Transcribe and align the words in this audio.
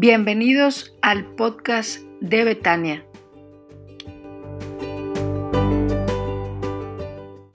Bienvenidos 0.00 0.94
al 1.02 1.34
podcast 1.34 1.98
de 2.20 2.44
Betania. 2.44 3.04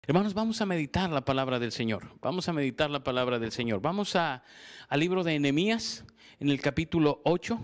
Hermanos, 0.05 0.33
vamos 0.33 0.59
a 0.59 0.65
meditar 0.65 1.09
la 1.09 1.23
palabra 1.23 1.57
del 1.57 1.71
Señor. 1.71 2.09
Vamos 2.19 2.49
a 2.49 2.51
meditar 2.51 2.89
la 2.89 3.01
palabra 3.01 3.39
del 3.39 3.53
Señor. 3.53 3.81
Vamos 3.81 4.17
a, 4.17 4.43
al 4.89 4.99
libro 4.99 5.23
de 5.23 5.39
Nehemías, 5.39 6.03
en 6.41 6.49
el 6.49 6.59
capítulo 6.59 7.21
8, 7.23 7.61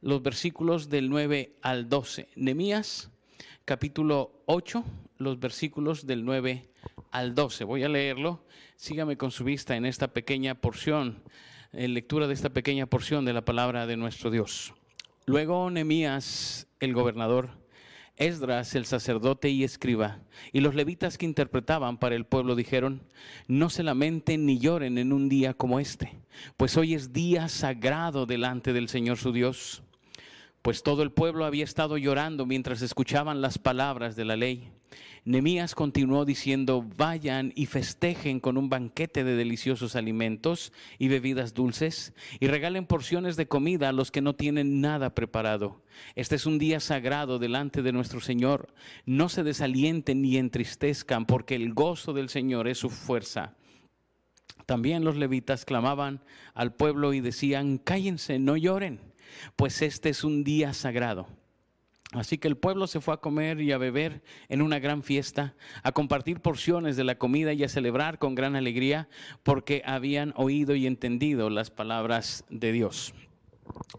los 0.00 0.22
versículos 0.22 0.88
del 0.88 1.08
9 1.08 1.58
al 1.62 1.88
12. 1.88 2.28
Nehemías, 2.34 3.12
capítulo 3.64 4.42
8, 4.46 4.82
los 5.18 5.38
versículos 5.38 6.04
del 6.04 6.24
9 6.24 6.68
al 7.12 7.36
12. 7.36 7.62
Voy 7.62 7.84
a 7.84 7.88
leerlo. 7.88 8.44
Sígame 8.74 9.16
con 9.16 9.30
su 9.30 9.44
vista 9.44 9.76
en 9.76 9.86
esta 9.86 10.08
pequeña 10.08 10.56
porción 10.56 11.22
en 11.76 11.92
lectura 11.92 12.26
de 12.26 12.34
esta 12.34 12.48
pequeña 12.50 12.86
porción 12.86 13.24
de 13.26 13.34
la 13.34 13.44
palabra 13.44 13.86
de 13.86 13.98
nuestro 13.98 14.30
Dios. 14.30 14.72
Luego 15.26 15.70
Nehemías, 15.70 16.66
el 16.80 16.94
gobernador, 16.94 17.50
Esdras, 18.16 18.74
el 18.74 18.86
sacerdote 18.86 19.50
y 19.50 19.62
escriba, 19.62 20.20
y 20.52 20.60
los 20.60 20.74
levitas 20.74 21.18
que 21.18 21.26
interpretaban 21.26 21.98
para 21.98 22.14
el 22.14 22.24
pueblo 22.24 22.54
dijeron, 22.54 23.02
no 23.46 23.68
se 23.68 23.82
lamenten 23.82 24.46
ni 24.46 24.58
lloren 24.58 24.96
en 24.96 25.12
un 25.12 25.28
día 25.28 25.52
como 25.52 25.78
este, 25.78 26.16
pues 26.56 26.78
hoy 26.78 26.94
es 26.94 27.12
día 27.12 27.48
sagrado 27.48 28.24
delante 28.24 28.72
del 28.72 28.88
Señor 28.88 29.18
su 29.18 29.32
Dios. 29.32 29.82
Pues 30.62 30.82
todo 30.82 31.02
el 31.02 31.12
pueblo 31.12 31.44
había 31.44 31.64
estado 31.64 31.98
llorando 31.98 32.46
mientras 32.46 32.80
escuchaban 32.80 33.42
las 33.42 33.58
palabras 33.58 34.16
de 34.16 34.24
la 34.24 34.36
ley. 34.36 34.72
Nemías 35.24 35.74
continuó 35.74 36.24
diciendo, 36.24 36.86
vayan 36.96 37.52
y 37.56 37.66
festejen 37.66 38.38
con 38.38 38.56
un 38.56 38.68
banquete 38.68 39.24
de 39.24 39.34
deliciosos 39.34 39.96
alimentos 39.96 40.72
y 40.98 41.08
bebidas 41.08 41.52
dulces 41.52 42.14
y 42.38 42.46
regalen 42.46 42.86
porciones 42.86 43.36
de 43.36 43.48
comida 43.48 43.88
a 43.88 43.92
los 43.92 44.12
que 44.12 44.20
no 44.20 44.36
tienen 44.36 44.80
nada 44.80 45.16
preparado. 45.16 45.82
Este 46.14 46.36
es 46.36 46.46
un 46.46 46.58
día 46.58 46.78
sagrado 46.78 47.40
delante 47.40 47.82
de 47.82 47.90
nuestro 47.90 48.20
Señor. 48.20 48.72
No 49.04 49.28
se 49.28 49.42
desalienten 49.42 50.22
ni 50.22 50.36
entristezcan 50.36 51.26
porque 51.26 51.56
el 51.56 51.74
gozo 51.74 52.12
del 52.12 52.28
Señor 52.28 52.68
es 52.68 52.78
su 52.78 52.88
fuerza. 52.88 53.56
También 54.64 55.04
los 55.04 55.16
levitas 55.16 55.64
clamaban 55.64 56.22
al 56.54 56.74
pueblo 56.74 57.14
y 57.14 57.20
decían, 57.20 57.78
cállense, 57.78 58.38
no 58.38 58.56
lloren, 58.56 59.00
pues 59.56 59.82
este 59.82 60.08
es 60.10 60.22
un 60.22 60.44
día 60.44 60.72
sagrado. 60.72 61.26
Así 62.12 62.38
que 62.38 62.46
el 62.48 62.56
pueblo 62.56 62.86
se 62.86 63.00
fue 63.00 63.14
a 63.14 63.18
comer 63.18 63.60
y 63.60 63.72
a 63.72 63.78
beber 63.78 64.22
en 64.48 64.62
una 64.62 64.78
gran 64.78 65.02
fiesta, 65.02 65.54
a 65.82 65.92
compartir 65.92 66.40
porciones 66.40 66.96
de 66.96 67.04
la 67.04 67.18
comida 67.18 67.52
y 67.52 67.64
a 67.64 67.68
celebrar 67.68 68.18
con 68.18 68.34
gran 68.34 68.54
alegría 68.54 69.08
porque 69.42 69.82
habían 69.84 70.32
oído 70.36 70.76
y 70.76 70.86
entendido 70.86 71.50
las 71.50 71.70
palabras 71.70 72.44
de 72.48 72.72
Dios. 72.72 73.12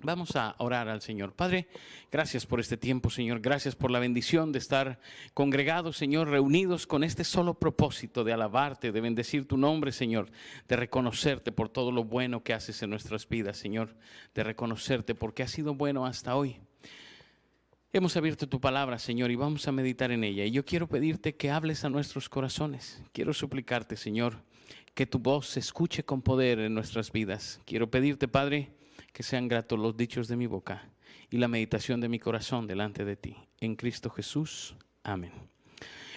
Vamos 0.01 0.35
a 0.37 0.55
orar 0.59 0.87
al 0.87 1.01
Señor. 1.01 1.33
Padre, 1.33 1.67
gracias 2.09 2.45
por 2.45 2.61
este 2.61 2.77
tiempo, 2.77 3.09
Señor. 3.09 3.41
Gracias 3.41 3.75
por 3.75 3.91
la 3.91 3.99
bendición 3.99 4.53
de 4.53 4.59
estar 4.59 4.99
congregados, 5.33 5.97
Señor, 5.97 6.29
reunidos 6.29 6.87
con 6.87 7.03
este 7.03 7.25
solo 7.25 7.55
propósito 7.55 8.23
de 8.23 8.33
alabarte, 8.33 8.93
de 8.93 9.01
bendecir 9.01 9.47
tu 9.47 9.57
nombre, 9.57 9.91
Señor, 9.91 10.29
de 10.69 10.75
reconocerte 10.77 11.51
por 11.51 11.67
todo 11.67 11.91
lo 11.91 12.05
bueno 12.05 12.43
que 12.43 12.53
haces 12.53 12.81
en 12.83 12.89
nuestras 12.89 13.27
vidas, 13.27 13.57
Señor, 13.57 13.95
de 14.33 14.43
reconocerte 14.43 15.15
porque 15.15 15.43
has 15.43 15.51
sido 15.51 15.73
bueno 15.73 16.05
hasta 16.05 16.35
hoy. 16.35 16.57
Hemos 17.97 18.15
abierto 18.15 18.47
tu 18.47 18.61
palabra, 18.61 18.99
Señor, 18.99 19.31
y 19.31 19.35
vamos 19.35 19.67
a 19.67 19.71
meditar 19.71 20.11
en 20.11 20.23
ella. 20.23 20.45
Y 20.45 20.51
yo 20.51 20.63
quiero 20.63 20.87
pedirte 20.87 21.35
que 21.35 21.49
hables 21.49 21.83
a 21.83 21.89
nuestros 21.89 22.29
corazones. 22.29 23.01
Quiero 23.11 23.33
suplicarte, 23.33 23.97
Señor, 23.97 24.43
que 24.93 25.07
tu 25.07 25.17
voz 25.17 25.47
se 25.47 25.59
escuche 25.61 26.03
con 26.03 26.21
poder 26.21 26.59
en 26.59 26.75
nuestras 26.75 27.11
vidas. 27.11 27.59
Quiero 27.65 27.89
pedirte, 27.89 28.27
Padre, 28.27 28.69
que 29.13 29.23
sean 29.23 29.47
gratos 29.47 29.79
los 29.79 29.97
dichos 29.97 30.27
de 30.27 30.35
mi 30.35 30.45
boca 30.45 30.91
y 31.31 31.37
la 31.37 31.47
meditación 31.47 31.99
de 31.99 32.07
mi 32.07 32.19
corazón 32.19 32.67
delante 32.67 33.03
de 33.03 33.15
ti. 33.15 33.35
En 33.61 33.75
Cristo 33.75 34.11
Jesús. 34.11 34.75
Amén. 35.01 35.31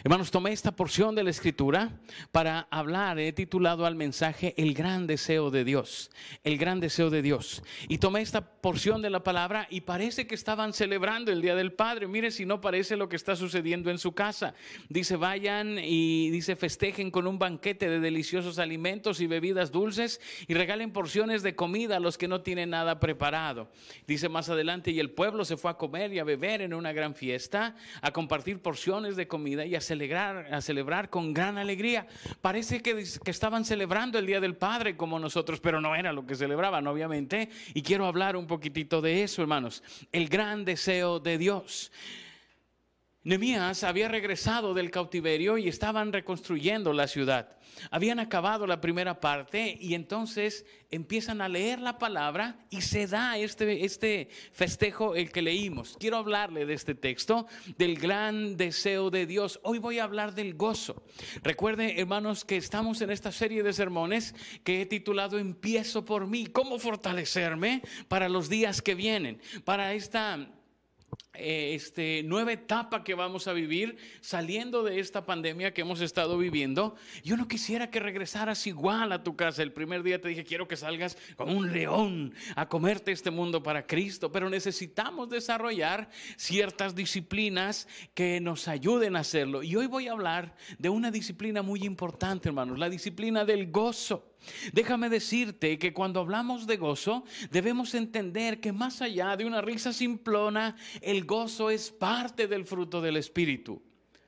Hermanos, 0.02 0.30
tomé 0.30 0.52
esta 0.52 0.72
porción 0.72 1.14
de 1.14 1.22
la 1.22 1.28
escritura 1.28 1.90
para 2.32 2.66
hablar, 2.70 3.18
he 3.18 3.34
titulado 3.34 3.84
al 3.84 3.96
mensaje 3.96 4.54
El 4.56 4.72
gran 4.72 5.06
deseo 5.06 5.50
de 5.50 5.62
Dios, 5.62 6.10
el 6.42 6.56
gran 6.56 6.80
deseo 6.80 7.10
de 7.10 7.20
Dios. 7.20 7.62
Y 7.86 7.98
tomé 7.98 8.22
esta 8.22 8.40
porción 8.40 9.02
de 9.02 9.10
la 9.10 9.22
palabra 9.22 9.66
y 9.68 9.82
parece 9.82 10.26
que 10.26 10.34
estaban 10.34 10.72
celebrando 10.72 11.30
el 11.32 11.42
Día 11.42 11.54
del 11.54 11.74
Padre. 11.74 12.06
Mire 12.06 12.30
si 12.30 12.46
no 12.46 12.62
parece 12.62 12.96
lo 12.96 13.10
que 13.10 13.16
está 13.16 13.36
sucediendo 13.36 13.90
en 13.90 13.98
su 13.98 14.12
casa. 14.12 14.54
Dice, 14.88 15.16
vayan 15.16 15.78
y 15.78 16.30
dice, 16.30 16.56
festejen 16.56 17.10
con 17.10 17.26
un 17.26 17.38
banquete 17.38 17.90
de 17.90 18.00
deliciosos 18.00 18.58
alimentos 18.58 19.20
y 19.20 19.26
bebidas 19.26 19.70
dulces 19.70 20.18
y 20.48 20.54
regalen 20.54 20.94
porciones 20.94 21.42
de 21.42 21.54
comida 21.54 21.98
a 21.98 22.00
los 22.00 22.16
que 22.16 22.26
no 22.26 22.40
tienen 22.40 22.70
nada 22.70 23.00
preparado. 23.00 23.70
Dice 24.06 24.30
más 24.30 24.48
adelante, 24.48 24.92
y 24.92 24.98
el 24.98 25.10
pueblo 25.10 25.44
se 25.44 25.58
fue 25.58 25.70
a 25.70 25.74
comer 25.74 26.10
y 26.14 26.20
a 26.20 26.24
beber 26.24 26.62
en 26.62 26.72
una 26.72 26.94
gran 26.94 27.14
fiesta, 27.14 27.76
a 28.00 28.12
compartir 28.12 28.62
porciones 28.62 29.14
de 29.16 29.28
comida 29.28 29.66
y 29.66 29.74
a 29.74 29.89
celebrar, 29.90 30.54
a 30.54 30.60
celebrar 30.60 31.10
con 31.10 31.34
gran 31.34 31.58
alegría. 31.58 32.06
Parece 32.40 32.80
que, 32.80 33.04
que 33.24 33.30
estaban 33.30 33.64
celebrando 33.64 34.20
el 34.20 34.26
Día 34.26 34.40
del 34.40 34.54
Padre 34.54 34.96
como 34.96 35.18
nosotros, 35.18 35.58
pero 35.58 35.80
no 35.80 35.96
era 35.96 36.12
lo 36.12 36.24
que 36.24 36.36
celebraban, 36.36 36.86
obviamente. 36.86 37.48
Y 37.74 37.82
quiero 37.82 38.06
hablar 38.06 38.36
un 38.36 38.46
poquitito 38.46 39.00
de 39.00 39.24
eso, 39.24 39.42
hermanos. 39.42 39.82
El 40.12 40.28
gran 40.28 40.64
deseo 40.64 41.18
de 41.18 41.38
Dios. 41.38 41.90
Nemías 43.22 43.84
había 43.84 44.08
regresado 44.08 44.72
del 44.72 44.90
cautiverio 44.90 45.58
y 45.58 45.68
estaban 45.68 46.10
reconstruyendo 46.10 46.94
la 46.94 47.06
ciudad. 47.06 47.58
Habían 47.90 48.18
acabado 48.18 48.66
la 48.66 48.80
primera 48.80 49.20
parte 49.20 49.76
y 49.78 49.92
entonces 49.92 50.64
empiezan 50.90 51.42
a 51.42 51.48
leer 51.48 51.80
la 51.80 51.98
palabra 51.98 52.64
y 52.70 52.80
se 52.80 53.06
da 53.06 53.36
este, 53.36 53.84
este 53.84 54.30
festejo 54.52 55.14
el 55.16 55.30
que 55.30 55.42
leímos. 55.42 55.98
Quiero 56.00 56.16
hablarle 56.16 56.64
de 56.64 56.72
este 56.72 56.94
texto, 56.94 57.46
del 57.76 57.98
gran 57.98 58.56
deseo 58.56 59.10
de 59.10 59.26
Dios. 59.26 59.60
Hoy 59.64 59.78
voy 59.78 59.98
a 59.98 60.04
hablar 60.04 60.34
del 60.34 60.54
gozo. 60.54 61.02
Recuerde, 61.42 62.00
hermanos, 62.00 62.46
que 62.46 62.56
estamos 62.56 63.02
en 63.02 63.10
esta 63.10 63.32
serie 63.32 63.62
de 63.62 63.74
sermones 63.74 64.34
que 64.64 64.80
he 64.80 64.86
titulado 64.86 65.38
Empiezo 65.38 66.06
por 66.06 66.26
mí, 66.26 66.46
cómo 66.46 66.78
fortalecerme 66.78 67.82
para 68.08 68.30
los 68.30 68.48
días 68.48 68.80
que 68.80 68.94
vienen, 68.94 69.42
para 69.66 69.92
esta 69.92 70.48
eh, 71.40 71.74
este, 71.74 72.22
nueva 72.24 72.52
etapa 72.52 73.02
que 73.02 73.14
vamos 73.14 73.48
a 73.48 73.52
vivir 73.52 73.96
saliendo 74.20 74.82
de 74.82 75.00
esta 75.00 75.24
pandemia 75.24 75.72
que 75.72 75.80
hemos 75.80 76.00
estado 76.00 76.36
viviendo. 76.36 76.96
Yo 77.24 77.36
no 77.36 77.48
quisiera 77.48 77.90
que 77.90 77.98
regresaras 77.98 78.66
igual 78.66 79.12
a 79.12 79.22
tu 79.22 79.36
casa. 79.36 79.62
El 79.62 79.72
primer 79.72 80.02
día 80.02 80.20
te 80.20 80.28
dije, 80.28 80.44
quiero 80.44 80.68
que 80.68 80.76
salgas 80.76 81.16
como 81.36 81.56
un 81.56 81.72
león 81.72 82.34
a 82.56 82.68
comerte 82.68 83.12
este 83.12 83.30
mundo 83.30 83.62
para 83.62 83.86
Cristo, 83.86 84.30
pero 84.30 84.50
necesitamos 84.50 85.28
desarrollar 85.30 86.10
ciertas 86.36 86.94
disciplinas 86.94 87.88
que 88.14 88.40
nos 88.40 88.68
ayuden 88.68 89.16
a 89.16 89.20
hacerlo. 89.20 89.62
Y 89.62 89.76
hoy 89.76 89.86
voy 89.86 90.08
a 90.08 90.12
hablar 90.12 90.54
de 90.78 90.88
una 90.88 91.10
disciplina 91.10 91.62
muy 91.62 91.84
importante, 91.84 92.48
hermanos, 92.48 92.78
la 92.78 92.90
disciplina 92.90 93.44
del 93.44 93.70
gozo. 93.70 94.26
Déjame 94.72 95.08
decirte 95.08 95.78
que 95.78 95.92
cuando 95.92 96.20
hablamos 96.20 96.66
de 96.66 96.76
gozo, 96.76 97.24
debemos 97.50 97.94
entender 97.94 98.60
que 98.60 98.72
más 98.72 99.02
allá 99.02 99.36
de 99.36 99.44
una 99.44 99.60
risa 99.60 99.92
simplona, 99.92 100.76
el 101.02 101.24
gozo 101.30 101.70
es 101.70 101.92
parte 101.92 102.48
del 102.48 102.64
fruto 102.64 103.00
del 103.00 103.16
Espíritu. 103.16 103.80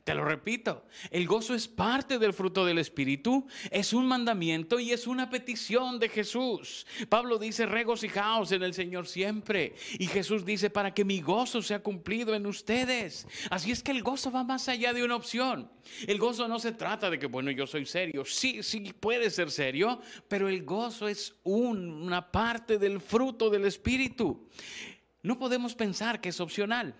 Te 0.05 0.15
lo 0.15 0.25
repito, 0.25 0.85
el 1.11 1.27
gozo 1.27 1.53
es 1.53 1.67
parte 1.67 2.19
del 2.19 2.33
fruto 2.33 2.65
del 2.65 2.79
Espíritu, 2.79 3.47
es 3.71 3.93
un 3.93 4.07
mandamiento 4.07 4.79
y 4.79 4.93
es 4.93 5.09
una 5.09 5.29
petición 5.29 5.99
de 5.99 6.09
Jesús. 6.09 6.87
Pablo 7.09 7.39
dice, 7.39 7.67
regocijaos 7.67 8.53
en 8.53 8.62
el 8.62 8.73
Señor 8.73 9.09
siempre. 9.09 9.75
Y 9.99 10.07
Jesús 10.07 10.45
dice, 10.45 10.71
para 10.71 10.95
que 10.95 11.05
mi 11.05 11.21
gozo 11.21 11.61
sea 11.61 11.83
cumplido 11.83 12.35
en 12.35 12.47
ustedes. 12.47 13.27
Así 13.51 13.73
es 13.73 13.83
que 13.83 13.93
el 13.93 14.03
gozo 14.03 14.31
va 14.31 14.45
más 14.45 14.69
allá 14.69 14.93
de 14.93 15.05
una 15.05 15.17
opción. 15.17 15.71
El 16.07 16.19
gozo 16.19 16.47
no 16.47 16.61
se 16.61 16.73
trata 16.73 17.11
de 17.11 17.19
que, 17.19 17.27
bueno, 17.27 17.51
yo 17.51 17.67
soy 17.67 17.85
serio. 17.85 18.25
Sí, 18.25 18.62
sí 18.62 18.93
puede 18.93 19.31
ser 19.31 19.51
serio, 19.51 20.00
pero 20.29 20.49
el 20.49 20.65
gozo 20.65 21.09
es 21.09 21.35
una 21.43 22.31
parte 22.31 22.79
del 22.79 23.00
fruto 23.00 23.50
del 23.50 23.67
Espíritu. 23.67 24.49
No 25.23 25.39
podemos 25.39 25.75
pensar 25.75 26.21
que 26.21 26.31
es 26.31 26.41
opcional. 26.41 26.95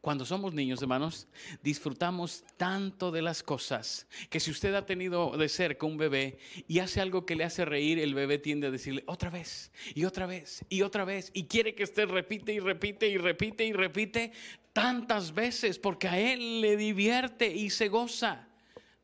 Cuando 0.00 0.24
somos 0.24 0.54
niños, 0.54 0.80
hermanos, 0.80 1.28
disfrutamos 1.62 2.42
tanto 2.56 3.10
de 3.10 3.20
las 3.20 3.42
cosas 3.42 4.06
que 4.30 4.40
si 4.40 4.50
usted 4.50 4.74
ha 4.74 4.86
tenido 4.86 5.36
de 5.36 5.46
cerca 5.50 5.84
un 5.84 5.98
bebé 5.98 6.38
y 6.66 6.78
hace 6.78 7.02
algo 7.02 7.26
que 7.26 7.36
le 7.36 7.44
hace 7.44 7.66
reír, 7.66 7.98
el 7.98 8.14
bebé 8.14 8.38
tiende 8.38 8.68
a 8.68 8.70
decirle 8.70 9.04
otra 9.06 9.28
vez 9.28 9.70
y 9.94 10.06
otra 10.06 10.24
vez 10.24 10.64
y 10.70 10.80
otra 10.80 11.04
vez 11.04 11.30
y 11.34 11.44
quiere 11.44 11.74
que 11.74 11.84
usted 11.84 12.08
repite 12.08 12.54
y 12.54 12.60
repite 12.60 13.08
y 13.08 13.18
repite 13.18 13.66
y 13.66 13.74
repite 13.74 14.32
tantas 14.72 15.34
veces 15.34 15.78
porque 15.78 16.08
a 16.08 16.18
él 16.18 16.62
le 16.62 16.78
divierte 16.78 17.54
y 17.54 17.68
se 17.68 17.88
goza. 17.88 18.48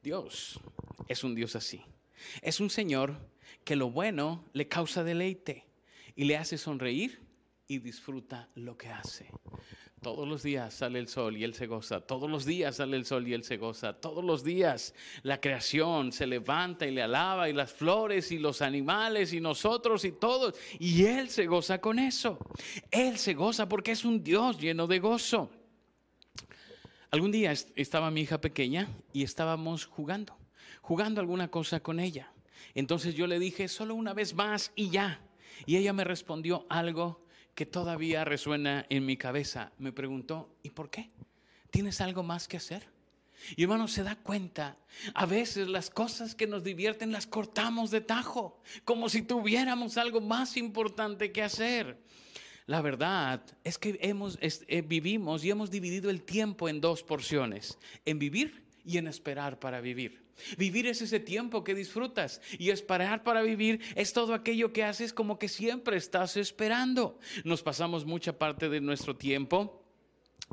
Dios 0.02 0.58
es 1.08 1.22
un 1.24 1.34
Dios 1.34 1.56
así. 1.56 1.82
Es 2.40 2.58
un 2.58 2.70
Señor 2.70 3.20
que 3.64 3.76
lo 3.76 3.90
bueno 3.90 4.46
le 4.54 4.66
causa 4.66 5.04
deleite 5.04 5.66
y 6.14 6.24
le 6.24 6.38
hace 6.38 6.56
sonreír 6.56 7.25
y 7.68 7.78
disfruta 7.78 8.48
lo 8.54 8.76
que 8.76 8.88
hace. 8.88 9.30
Todos 10.02 10.28
los 10.28 10.42
días 10.42 10.74
sale 10.74 10.98
el 10.98 11.08
sol 11.08 11.36
y 11.36 11.42
Él 11.42 11.54
se 11.54 11.66
goza. 11.66 12.00
Todos 12.00 12.30
los 12.30 12.44
días 12.44 12.76
sale 12.76 12.96
el 12.96 13.04
sol 13.04 13.26
y 13.26 13.32
Él 13.32 13.42
se 13.42 13.56
goza. 13.56 13.94
Todos 13.94 14.22
los 14.22 14.44
días 14.44 14.94
la 15.22 15.40
creación 15.40 16.12
se 16.12 16.26
levanta 16.26 16.86
y 16.86 16.92
le 16.92 17.02
alaba 17.02 17.48
y 17.48 17.52
las 17.52 17.72
flores 17.72 18.30
y 18.30 18.38
los 18.38 18.62
animales 18.62 19.32
y 19.32 19.40
nosotros 19.40 20.04
y 20.04 20.12
todos. 20.12 20.54
Y 20.78 21.04
Él 21.06 21.28
se 21.28 21.46
goza 21.46 21.80
con 21.80 21.98
eso. 21.98 22.38
Él 22.90 23.18
se 23.18 23.34
goza 23.34 23.68
porque 23.68 23.92
es 23.92 24.04
un 24.04 24.22
Dios 24.22 24.60
lleno 24.60 24.86
de 24.86 25.00
gozo. 25.00 25.50
Algún 27.10 27.32
día 27.32 27.52
estaba 27.74 28.10
mi 28.10 28.20
hija 28.20 28.40
pequeña 28.40 28.88
y 29.12 29.22
estábamos 29.22 29.86
jugando, 29.86 30.36
jugando 30.82 31.20
alguna 31.20 31.48
cosa 31.48 31.80
con 31.80 31.98
ella. 31.98 32.30
Entonces 32.74 33.14
yo 33.14 33.26
le 33.26 33.38
dije, 33.38 33.68
solo 33.68 33.94
una 33.94 34.12
vez 34.12 34.34
más 34.34 34.70
y 34.76 34.90
ya. 34.90 35.20
Y 35.64 35.78
ella 35.78 35.92
me 35.92 36.04
respondió 36.04 36.66
algo 36.68 37.25
que 37.56 37.66
todavía 37.66 38.24
resuena 38.24 38.86
en 38.90 39.06
mi 39.06 39.16
cabeza. 39.16 39.72
Me 39.78 39.90
preguntó, 39.90 40.54
¿y 40.62 40.70
por 40.70 40.90
qué? 40.90 41.10
¿Tienes 41.70 42.00
algo 42.02 42.22
más 42.22 42.46
que 42.46 42.58
hacer? 42.58 42.86
Y 43.56 43.62
hermano, 43.62 43.88
se 43.88 44.02
da 44.02 44.14
cuenta, 44.14 44.76
a 45.14 45.24
veces 45.24 45.66
las 45.66 45.88
cosas 45.88 46.34
que 46.34 46.46
nos 46.46 46.62
divierten 46.62 47.12
las 47.12 47.26
cortamos 47.26 47.90
de 47.90 48.02
tajo, 48.02 48.60
como 48.84 49.08
si 49.08 49.22
tuviéramos 49.22 49.96
algo 49.96 50.20
más 50.20 50.56
importante 50.58 51.32
que 51.32 51.42
hacer. 51.42 51.98
La 52.66 52.82
verdad 52.82 53.42
es 53.64 53.78
que 53.78 53.98
hemos, 54.02 54.38
eh, 54.40 54.82
vivimos 54.82 55.42
y 55.42 55.50
hemos 55.50 55.70
dividido 55.70 56.10
el 56.10 56.22
tiempo 56.22 56.68
en 56.68 56.82
dos 56.82 57.02
porciones, 57.02 57.78
en 58.04 58.18
vivir 58.18 58.64
y 58.84 58.98
en 58.98 59.06
esperar 59.06 59.58
para 59.58 59.80
vivir. 59.80 60.25
Vivir 60.58 60.86
es 60.86 61.02
ese 61.02 61.20
tiempo 61.20 61.64
que 61.64 61.74
disfrutas 61.74 62.40
y 62.58 62.70
esperar 62.70 63.22
para 63.22 63.42
vivir 63.42 63.80
es 63.94 64.12
todo 64.12 64.34
aquello 64.34 64.72
que 64.72 64.84
haces 64.84 65.12
como 65.12 65.38
que 65.38 65.48
siempre 65.48 65.96
estás 65.96 66.36
esperando. 66.36 67.18
Nos 67.44 67.62
pasamos 67.62 68.04
mucha 68.04 68.38
parte 68.38 68.68
de 68.68 68.80
nuestro 68.80 69.16
tiempo 69.16 69.85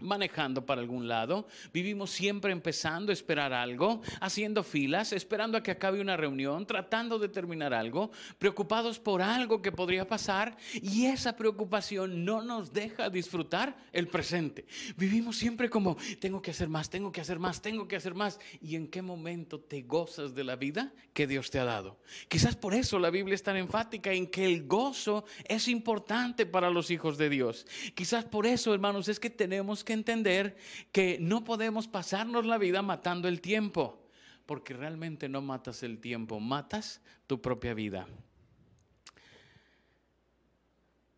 manejando 0.01 0.65
para 0.65 0.81
algún 0.81 1.07
lado, 1.07 1.47
vivimos 1.71 2.11
siempre 2.11 2.51
empezando 2.51 3.11
a 3.11 3.13
esperar 3.13 3.53
algo, 3.53 4.01
haciendo 4.19 4.63
filas, 4.63 5.13
esperando 5.13 5.57
a 5.57 5.63
que 5.63 5.71
acabe 5.71 6.01
una 6.01 6.17
reunión, 6.17 6.65
tratando 6.65 7.19
de 7.19 7.29
terminar 7.29 7.73
algo, 7.73 8.11
preocupados 8.37 8.99
por 8.99 9.21
algo 9.21 9.61
que 9.61 9.71
podría 9.71 10.07
pasar 10.07 10.57
y 10.73 11.05
esa 11.05 11.35
preocupación 11.35 12.25
no 12.25 12.41
nos 12.41 12.73
deja 12.73 13.09
disfrutar 13.09 13.75
el 13.91 14.07
presente. 14.07 14.65
Vivimos 14.97 15.37
siempre 15.37 15.69
como, 15.69 15.97
tengo 16.19 16.41
que 16.41 16.51
hacer 16.51 16.69
más, 16.69 16.89
tengo 16.89 17.11
que 17.11 17.21
hacer 17.21 17.39
más, 17.39 17.61
tengo 17.61 17.87
que 17.87 17.95
hacer 17.95 18.13
más. 18.13 18.39
¿Y 18.61 18.75
en 18.75 18.87
qué 18.87 19.01
momento 19.01 19.59
te 19.59 19.81
gozas 19.83 20.33
de 20.33 20.43
la 20.43 20.55
vida 20.55 20.93
que 21.13 21.27
Dios 21.27 21.51
te 21.51 21.59
ha 21.59 21.65
dado? 21.65 21.99
Quizás 22.27 22.55
por 22.55 22.73
eso 22.73 22.99
la 22.99 23.09
Biblia 23.09 23.35
es 23.35 23.43
tan 23.43 23.57
enfática 23.57 24.11
en 24.11 24.27
que 24.27 24.45
el 24.45 24.65
gozo 24.67 25.25
es 25.45 25.67
importante 25.67 26.45
para 26.45 26.69
los 26.69 26.91
hijos 26.91 27.17
de 27.17 27.29
Dios. 27.29 27.65
Quizás 27.95 28.25
por 28.25 28.45
eso, 28.45 28.73
hermanos, 28.73 29.07
es 29.07 29.19
que 29.19 29.29
tenemos 29.29 29.82
que 29.83 29.93
entender 29.93 30.57
que 30.91 31.17
no 31.19 31.43
podemos 31.43 31.87
pasarnos 31.87 32.45
la 32.45 32.57
vida 32.57 32.81
matando 32.81 33.27
el 33.27 33.41
tiempo, 33.41 34.07
porque 34.45 34.73
realmente 34.73 35.29
no 35.29 35.41
matas 35.41 35.83
el 35.83 35.99
tiempo, 35.99 36.39
matas 36.39 37.01
tu 37.27 37.41
propia 37.41 37.73
vida. 37.73 38.07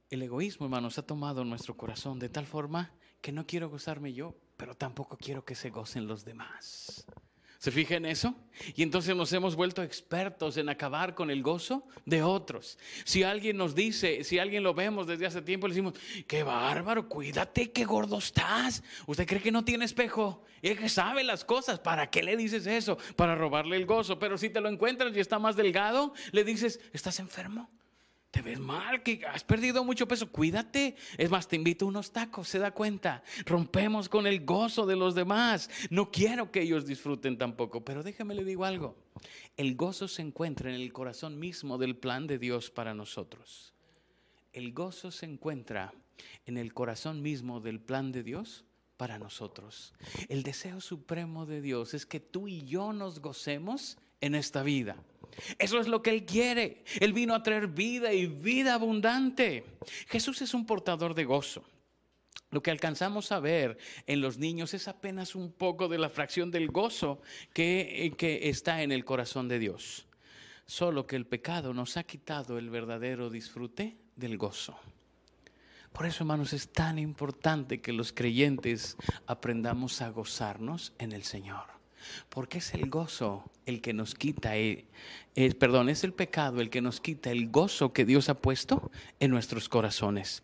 El 0.09 0.21
egoísmo, 0.21 0.65
hermanos, 0.67 0.97
ha 0.97 1.05
tomado 1.05 1.43
nuestro 1.43 1.75
corazón 1.75 2.19
de 2.19 2.29
tal 2.29 2.45
forma 2.45 2.91
que 3.21 3.31
no 3.31 3.47
quiero 3.47 3.69
gozarme 3.69 4.13
yo, 4.13 4.35
pero 4.55 4.75
tampoco 4.75 5.17
quiero 5.17 5.43
que 5.43 5.55
se 5.55 5.69
gocen 5.69 6.07
los 6.07 6.23
demás. 6.23 7.05
¿Se 7.65 7.71
fija 7.71 7.95
en 7.95 8.05
eso? 8.05 8.35
Y 8.75 8.83
entonces 8.83 9.15
nos 9.15 9.33
hemos 9.33 9.55
vuelto 9.55 9.81
expertos 9.81 10.55
en 10.57 10.69
acabar 10.69 11.15
con 11.15 11.31
el 11.31 11.41
gozo 11.41 11.87
de 12.05 12.21
otros. 12.21 12.77
Si 13.05 13.23
alguien 13.23 13.57
nos 13.57 13.73
dice, 13.73 14.23
si 14.23 14.37
alguien 14.37 14.61
lo 14.61 14.75
vemos 14.75 15.07
desde 15.07 15.25
hace 15.25 15.41
tiempo, 15.41 15.67
le 15.67 15.73
decimos, 15.73 15.95
qué 16.27 16.43
bárbaro, 16.43 17.09
cuídate, 17.09 17.71
qué 17.71 17.83
gordo 17.83 18.19
estás. 18.19 18.83
¿Usted 19.07 19.25
cree 19.25 19.41
que 19.41 19.51
no 19.51 19.65
tiene 19.65 19.85
espejo? 19.85 20.43
Es 20.61 20.77
que 20.77 20.89
sabe 20.89 21.23
las 21.23 21.43
cosas. 21.43 21.79
¿Para 21.79 22.11
qué 22.11 22.21
le 22.21 22.37
dices 22.37 22.67
eso? 22.67 22.99
Para 23.15 23.33
robarle 23.33 23.77
el 23.77 23.87
gozo. 23.87 24.19
Pero 24.19 24.37
si 24.37 24.51
te 24.51 24.61
lo 24.61 24.69
encuentras 24.69 25.17
y 25.17 25.19
está 25.19 25.39
más 25.39 25.55
delgado, 25.55 26.13
le 26.33 26.43
dices, 26.43 26.79
¿estás 26.93 27.19
enfermo? 27.19 27.71
Te 28.35 28.41
ves 28.41 28.59
mal, 28.59 29.01
que 29.01 29.25
has 29.25 29.45
perdido 29.45 29.85
mucho 29.85 30.09
peso, 30.09 30.29
cuídate. 30.29 30.97
Es 31.17 31.29
más, 31.29 31.47
te 31.47 31.55
invito 31.55 31.85
a 31.85 31.87
unos 31.87 32.11
tacos, 32.11 32.49
se 32.49 32.59
da 32.59 32.71
cuenta. 32.71 33.23
Rompemos 33.45 34.09
con 34.09 34.27
el 34.27 34.43
gozo 34.43 34.85
de 34.85 34.97
los 34.97 35.15
demás. 35.15 35.69
No 35.89 36.11
quiero 36.11 36.51
que 36.51 36.61
ellos 36.61 36.85
disfruten 36.85 37.37
tampoco, 37.37 37.85
pero 37.85 38.03
déjame 38.03 38.35
le 38.35 38.43
digo 38.43 38.65
algo. 38.65 38.97
El 39.55 39.77
gozo 39.77 40.09
se 40.09 40.21
encuentra 40.21 40.69
en 40.69 40.75
el 40.81 40.91
corazón 40.91 41.39
mismo 41.39 41.77
del 41.77 41.95
plan 41.95 42.27
de 42.27 42.37
Dios 42.37 42.71
para 42.71 42.93
nosotros. 42.93 43.73
El 44.51 44.73
gozo 44.73 45.11
se 45.11 45.25
encuentra 45.25 45.93
en 46.45 46.57
el 46.57 46.73
corazón 46.73 47.21
mismo 47.21 47.61
del 47.61 47.79
plan 47.79 48.11
de 48.11 48.23
Dios 48.23 48.65
para 48.97 49.17
nosotros. 49.17 49.93
El 50.27 50.43
deseo 50.43 50.81
supremo 50.81 51.45
de 51.45 51.61
Dios 51.61 51.93
es 51.93 52.05
que 52.05 52.19
tú 52.19 52.49
y 52.49 52.65
yo 52.65 52.91
nos 52.91 53.21
gocemos 53.21 53.97
en 54.21 54.35
esta 54.35 54.63
vida. 54.63 54.97
Eso 55.59 55.79
es 55.79 55.87
lo 55.87 56.01
que 56.01 56.11
Él 56.11 56.25
quiere. 56.25 56.83
Él 56.99 57.13
vino 57.13 57.35
a 57.35 57.43
traer 57.43 57.67
vida 57.67 58.13
y 58.13 58.27
vida 58.27 58.73
abundante. 58.73 59.65
Jesús 60.07 60.41
es 60.41 60.53
un 60.53 60.65
portador 60.65 61.13
de 61.13 61.25
gozo. 61.25 61.63
Lo 62.51 62.61
que 62.61 62.71
alcanzamos 62.71 63.31
a 63.31 63.39
ver 63.39 63.77
en 64.07 64.21
los 64.21 64.37
niños 64.37 64.73
es 64.73 64.87
apenas 64.87 65.35
un 65.35 65.51
poco 65.51 65.89
de 65.89 65.97
la 65.97 66.09
fracción 66.09 66.51
del 66.51 66.69
gozo 66.69 67.21
que, 67.53 68.13
que 68.17 68.49
está 68.49 68.81
en 68.81 68.91
el 68.91 69.03
corazón 69.03 69.47
de 69.47 69.59
Dios. 69.59 70.07
Solo 70.65 71.05
que 71.05 71.15
el 71.15 71.25
pecado 71.25 71.73
nos 71.73 71.97
ha 71.97 72.03
quitado 72.03 72.57
el 72.57 72.69
verdadero 72.69 73.29
disfrute 73.29 73.97
del 74.15 74.37
gozo. 74.37 74.79
Por 75.91 76.05
eso, 76.05 76.23
hermanos, 76.23 76.53
es 76.53 76.71
tan 76.71 76.99
importante 76.99 77.81
que 77.81 77.93
los 77.93 78.11
creyentes 78.11 78.97
aprendamos 79.27 80.01
a 80.01 80.09
gozarnos 80.09 80.93
en 80.97 81.11
el 81.11 81.23
Señor. 81.23 81.74
Porque 82.29 82.59
es 82.59 82.73
el 82.73 82.89
gozo 82.89 83.49
el 83.65 83.81
que 83.81 83.93
nos 83.93 84.15
quita, 84.15 84.55
el, 84.55 84.85
perdón, 85.57 85.89
es 85.89 86.03
el 86.03 86.13
pecado 86.13 86.61
el 86.61 86.69
que 86.69 86.81
nos 86.81 87.01
quita 87.01 87.31
el 87.31 87.49
gozo 87.49 87.93
que 87.93 88.05
Dios 88.05 88.29
ha 88.29 88.35
puesto 88.35 88.91
en 89.19 89.31
nuestros 89.31 89.69
corazones. 89.69 90.43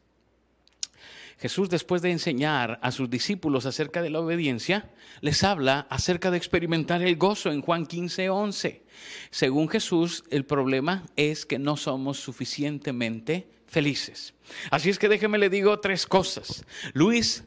Jesús, 1.40 1.70
después 1.70 2.04
de 2.04 2.12
enseñar 2.12 2.78
a 2.84 2.92
sus 2.92 3.10
discípulos 3.10 3.66
acerca 3.66 4.04
de 4.04 4.12
la 4.12 4.20
obediencia, 4.20 4.92
les 5.22 5.44
habla 5.44 5.88
acerca 5.90 6.30
de 6.30 6.38
experimentar 6.38 7.02
el 7.02 7.16
gozo 7.16 7.52
en 7.52 7.62
Juan 7.62 7.88
15, 7.88 8.30
11. 8.30 8.84
Según 9.32 9.68
Jesús, 9.68 10.24
el 10.30 10.46
problema 10.46 11.04
es 11.16 11.48
que 11.48 11.58
no 11.58 11.78
somos 11.78 12.20
suficientemente 12.20 13.48
felices. 13.66 14.36
Así 14.70 14.92
es 14.92 15.00
que 15.00 15.10
déjeme 15.10 15.40
le 15.40 15.50
digo 15.50 15.80
tres 15.80 16.06
cosas. 16.06 16.64
Luis 16.94 17.44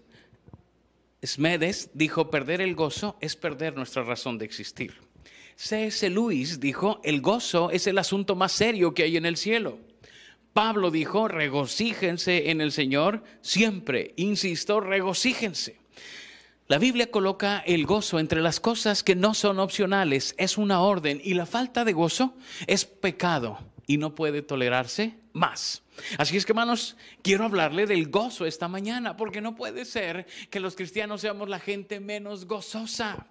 Smedes 1.24 1.90
dijo, 1.94 2.30
perder 2.30 2.60
el 2.60 2.74
gozo 2.74 3.16
es 3.20 3.36
perder 3.36 3.76
nuestra 3.76 4.02
razón 4.02 4.38
de 4.38 4.44
existir. 4.44 4.94
C.S. 5.56 6.10
Lewis 6.10 6.60
dijo, 6.60 7.00
el 7.04 7.20
gozo 7.20 7.70
es 7.70 7.86
el 7.86 7.98
asunto 7.98 8.34
más 8.34 8.52
serio 8.52 8.94
que 8.94 9.04
hay 9.04 9.16
en 9.16 9.26
el 9.26 9.36
cielo. 9.36 9.78
Pablo 10.52 10.90
dijo, 10.90 11.28
regocíjense 11.28 12.50
en 12.50 12.60
el 12.60 12.72
Señor 12.72 13.22
siempre. 13.40 14.12
Insisto, 14.16 14.80
regocíjense. 14.80 15.78
La 16.66 16.78
Biblia 16.78 17.10
coloca 17.10 17.58
el 17.66 17.84
gozo 17.84 18.18
entre 18.18 18.40
las 18.40 18.58
cosas 18.58 19.02
que 19.02 19.14
no 19.14 19.34
son 19.34 19.58
opcionales, 19.58 20.34
es 20.38 20.56
una 20.56 20.80
orden 20.80 21.20
y 21.22 21.34
la 21.34 21.44
falta 21.44 21.84
de 21.84 21.92
gozo 21.92 22.34
es 22.66 22.86
pecado 22.86 23.58
y 23.86 23.98
no 23.98 24.14
puede 24.14 24.40
tolerarse 24.40 25.14
más. 25.34 25.83
Así 26.18 26.36
es 26.36 26.44
que 26.44 26.52
hermanos, 26.52 26.96
quiero 27.22 27.44
hablarle 27.44 27.86
del 27.86 28.10
gozo 28.10 28.46
esta 28.46 28.68
mañana, 28.68 29.16
porque 29.16 29.40
no 29.40 29.54
puede 29.54 29.84
ser 29.84 30.26
que 30.50 30.60
los 30.60 30.74
cristianos 30.76 31.20
seamos 31.20 31.48
la 31.48 31.58
gente 31.58 32.00
menos 32.00 32.46
gozosa. 32.46 33.26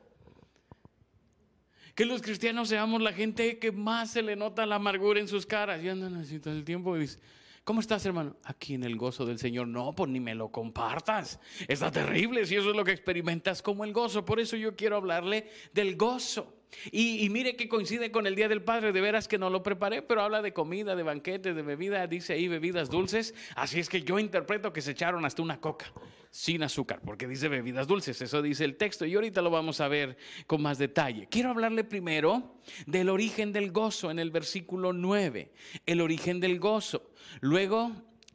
Que 1.96 2.06
los 2.06 2.22
cristianos 2.22 2.70
seamos 2.70 3.02
la 3.02 3.14
gente 3.14 3.60
que 3.60 3.72
más 3.72 4.12
se 4.12 4.24
le 4.24 4.36
nota 4.36 4.66
la 4.66 4.76
amargura 4.76 5.20
en 5.20 5.28
sus 5.28 5.46
caras. 5.46 5.84
Y 5.84 5.90
andan 5.90 6.16
así 6.16 6.40
todo 6.40 6.54
el 6.54 6.64
tiempo 6.64 6.98
y 6.98 7.02
dice, 7.02 7.20
¿cómo 7.64 7.82
estás 7.82 8.06
hermano? 8.06 8.36
Aquí 8.44 8.74
en 8.74 8.84
el 8.84 8.96
gozo 8.96 9.26
del 9.26 9.38
Señor. 9.38 9.68
No, 9.68 9.94
pues 9.94 10.10
ni 10.10 10.20
me 10.20 10.34
lo 10.34 10.52
compartas. 10.52 11.40
Está 11.68 11.92
terrible 11.92 12.46
si 12.46 12.56
eso 12.56 12.72
es 12.72 12.76
lo 12.76 12.84
que 12.84 12.92
experimentas 12.92 13.62
como 13.62 13.84
el 13.84 13.94
gozo. 13.94 14.26
Por 14.26 14.40
eso 14.40 14.56
yo 14.56 14.76
quiero 14.76 14.96
hablarle 14.96 15.50
del 15.74 15.96
gozo. 15.96 16.63
Y, 16.92 17.28
mire 17.30 17.56
que 17.56 17.68
coincide 17.68 18.12
con 18.12 18.28
el 18.28 18.36
Día 18.36 18.48
del 18.48 18.62
Padre, 18.62 18.92
de 18.92 19.02
veras 19.02 19.28
que 19.28 19.38
no 19.38 19.50
lo 19.50 19.64
preparé, 19.64 20.02
pero 20.02 20.22
habla 20.22 20.42
de 20.42 20.54
comida, 20.54 20.96
de 20.96 21.04
banquete, 21.04 21.54
de 21.54 21.62
bebida, 21.62 22.06
dice 22.08 22.34
ahí 22.34 22.48
bebidas 22.48 22.90
dulces. 22.90 23.34
Así 23.56 23.80
es 23.80 23.90
que 23.90 24.02
yo 24.02 24.20
interpreto 24.20 24.74
que 24.74 24.82
se 24.82 24.92
echaron 24.92 25.26
hasta 25.26 25.42
una 25.42 25.60
coca 25.60 25.92
sin 26.34 26.64
azúcar, 26.64 27.00
porque 27.06 27.28
dice 27.28 27.48
bebidas 27.48 27.88
dulces, 27.88 28.20
eso 28.20 28.42
dice 28.42 28.66
el 28.66 28.76
texto 28.76 29.06
y 29.06 29.14
ahorita 29.14 29.40
lo 29.44 29.52
vamos 29.52 29.80
a 29.82 29.88
ver 29.88 30.18
con 30.48 30.64
más 30.64 30.80
detalle. 30.80 31.28
Quiero 31.30 31.52
hablarle 31.52 31.84
primero 31.84 32.56
del 32.88 33.10
origen 33.10 33.54
del 33.54 33.72
gozo 33.72 34.10
en 34.10 34.18
el 34.18 34.32
versículo 34.32 34.94
9, 34.94 35.52
el 35.86 36.02
origen 36.02 36.40
del 36.40 36.60
gozo. 36.60 37.12
Luego 37.40 37.92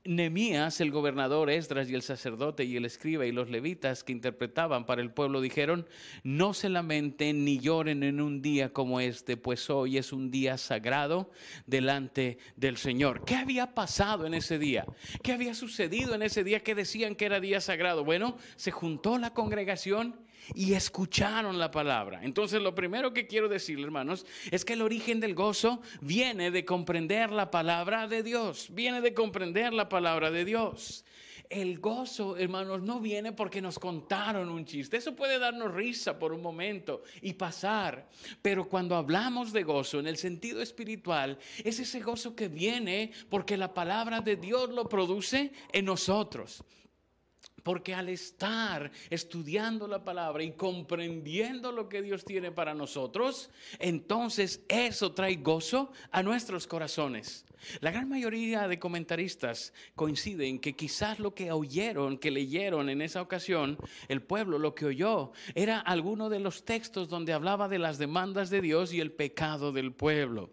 Nemías, 0.09 0.81
el 0.81 0.91
gobernador, 0.91 1.51
Esdras 1.51 1.91
y 1.91 1.95
el 1.95 2.01
sacerdote 2.01 2.65
y 2.65 2.77
el 2.77 2.87
escriba 2.87 3.27
y 3.27 3.33
los 3.33 3.51
levitas 3.51 4.03
que 4.03 4.13
interpretaban 4.13 4.87
para 4.87 5.03
el 5.03 5.11
pueblo 5.11 5.43
dijeron, 5.43 5.87
no 6.23 6.55
se 6.55 6.71
lamenten 6.71 7.45
ni 7.45 7.59
lloren 7.59 8.03
en 8.03 8.23
un 8.23 8.41
día 8.41 8.73
como 8.73 9.01
este, 9.01 9.37
pues 9.37 9.69
hoy 9.69 9.99
es 9.99 10.15
un 10.15 10.31
día 10.31 10.57
sagrado 10.57 11.31
delante 11.67 12.39
del 12.57 12.79
Señor. 12.79 13.27
¿Qué 13.27 13.35
había 13.35 13.75
pasado 13.75 14.25
en 14.25 14.33
ese 14.33 14.59
día? 14.59 14.87
¿Qué 15.23 15.33
había 15.33 15.53
sucedido 15.53 16.15
en 16.15 16.23
ese 16.23 16.43
día 16.43 16.61
que 16.61 16.75
decían 16.75 17.15
que 17.15 17.27
era 17.27 17.39
día 17.39 17.61
sagrado? 17.61 18.03
Bueno, 18.03 18.39
se 18.57 18.71
juntó 18.71 19.19
la 19.19 19.35
congregación 19.35 20.17
y 20.55 20.75
escucharon 20.75 21.59
la 21.59 21.71
palabra. 21.71 22.21
Entonces 22.23 22.61
lo 22.63 22.75
primero 22.75 23.13
que 23.13 23.27
quiero 23.27 23.49
decirle, 23.49 23.85
hermanos, 23.85 24.27
es 24.51 24.65
que 24.65 24.75
el 24.75 24.83
origen 24.83 25.21
del 25.21 25.35
gozo 25.35 25.81
viene 26.01 26.51
de 26.51 26.65
comprender 26.65 27.31
la 27.31 27.51
palabra 27.51 28.09
de 28.09 28.23
Dios, 28.23 28.69
viene 28.71 29.01
de 29.01 29.15
comprender 29.15 29.73
la 29.73 29.89
palabra 29.89 30.31
de 30.31 30.45
Dios. 30.45 31.05
El 31.51 31.79
gozo, 31.79 32.37
hermanos, 32.37 32.83
no 32.83 33.01
viene 33.01 33.33
porque 33.33 33.63
nos 33.63 33.79
contaron 33.79 34.51
un 34.51 34.67
chiste. 34.67 34.99
Eso 34.99 35.17
puede 35.17 35.39
darnos 35.39 35.73
risa 35.73 36.19
por 36.19 36.35
un 36.35 36.43
momento 36.43 37.03
y 37.23 37.33
pasar. 37.33 38.07
Pero 38.43 38.69
cuando 38.69 38.97
hablamos 38.97 39.53
de 39.53 39.63
gozo 39.63 39.99
en 39.99 40.07
el 40.07 40.19
sentido 40.19 40.61
espiritual, 40.61 41.39
es 41.65 41.81
ese 41.81 42.01
gozo 42.01 42.37
que 42.37 42.49
viene 42.49 43.13
porque 43.31 43.57
la 43.57 43.73
palabra 43.73 44.21
de 44.21 44.37
Dios 44.37 44.69
lo 44.71 44.91
produce 44.91 45.53
en 45.73 45.87
nosotros. 45.87 46.63
Porque 47.69 47.93
al 47.93 48.09
estar 48.09 48.91
estudiando 49.11 49.87
la 49.87 50.03
palabra 50.03 50.43
y 50.43 50.53
comprendiendo 50.53 51.71
lo 51.71 51.87
que 51.87 52.01
Dios 52.01 52.25
tiene 52.25 52.51
para 52.51 52.73
nosotros, 52.73 53.51
entonces 53.79 54.63
eso 54.69 55.13
trae 55.13 55.37
gozo 55.37 55.93
a 56.11 56.23
nuestros 56.23 56.67
corazones. 56.67 57.45
La 57.81 57.91
gran 57.91 58.09
mayoría 58.09 58.67
de 58.69 58.79
comentaristas 58.79 59.75
coinciden 59.95 60.61
que 60.61 60.77
quizás 60.77 61.19
lo 61.19 61.35
que 61.35 61.53
oyeron, 61.53 62.17
que 62.17 62.31
leyeron 62.31 62.89
en 62.89 63.03
esa 63.03 63.21
ocasión, 63.21 63.77
el 64.09 64.23
pueblo 64.23 64.59
lo 64.59 64.75
que 64.75 64.87
oyó, 64.87 65.33
era 65.55 65.79
alguno 65.79 66.31
de 66.31 66.41
los 66.41 66.65
textos 66.65 67.11
donde 67.11 67.35
hablaba 67.35 67.69
de 67.69 67.79
las 67.79 67.99
demandas 67.99 68.49
de 68.49 68.63
Dios 68.63 68.95
y 68.95 69.01
el 69.01 69.13
pecado 69.13 69.73
del 69.73 69.93
pueblo. 69.93 70.49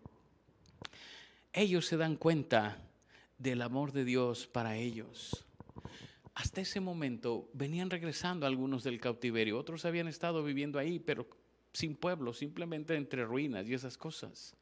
Ellos 1.53 1.85
se 1.85 1.95
dan 1.95 2.17
cuenta 2.17 2.77
del 3.37 3.61
amor 3.61 3.93
de 3.93 4.03
Dios 4.03 4.47
para 4.47 4.75
ellos 4.75 5.45
hasta 6.35 6.61
ese 6.61 6.81
momento 6.81 7.49
venían 7.53 7.89
regresando 7.89 8.45
algunos 8.45 8.83
del 8.83 8.99
cautiverio, 8.99 9.57
otros 9.57 9.85
habían 9.85 10.07
estado 10.07 10.43
viviendo 10.43 10.77
ahí, 10.77 10.99
pero 10.99 11.27
sin 11.71 11.95
pueblo, 11.95 12.33
simplemente 12.33 12.95
entre 12.95 13.25
ruinas 13.25 13.67
y 13.67 13.73
esas 13.73 13.97
cosas. 13.97 14.53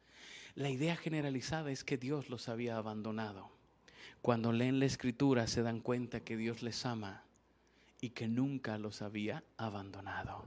La 0.54 0.70
idea 0.70 0.96
generalizada 0.96 1.72
es 1.72 1.82
que 1.82 1.98
Dios 1.98 2.30
los 2.30 2.48
había 2.48 2.76
abandonado. 2.76 3.50
Cuando 4.22 4.52
leen 4.52 4.78
la 4.78 4.86
escritura 4.86 5.48
se 5.48 5.62
dan 5.62 5.80
cuenta 5.80 6.20
que 6.20 6.36
Dios 6.36 6.62
les 6.62 6.86
ama 6.86 7.24
y 8.00 8.10
que 8.10 8.28
nunca 8.28 8.78
los 8.78 9.02
había 9.02 9.42
abandonado. 9.56 10.44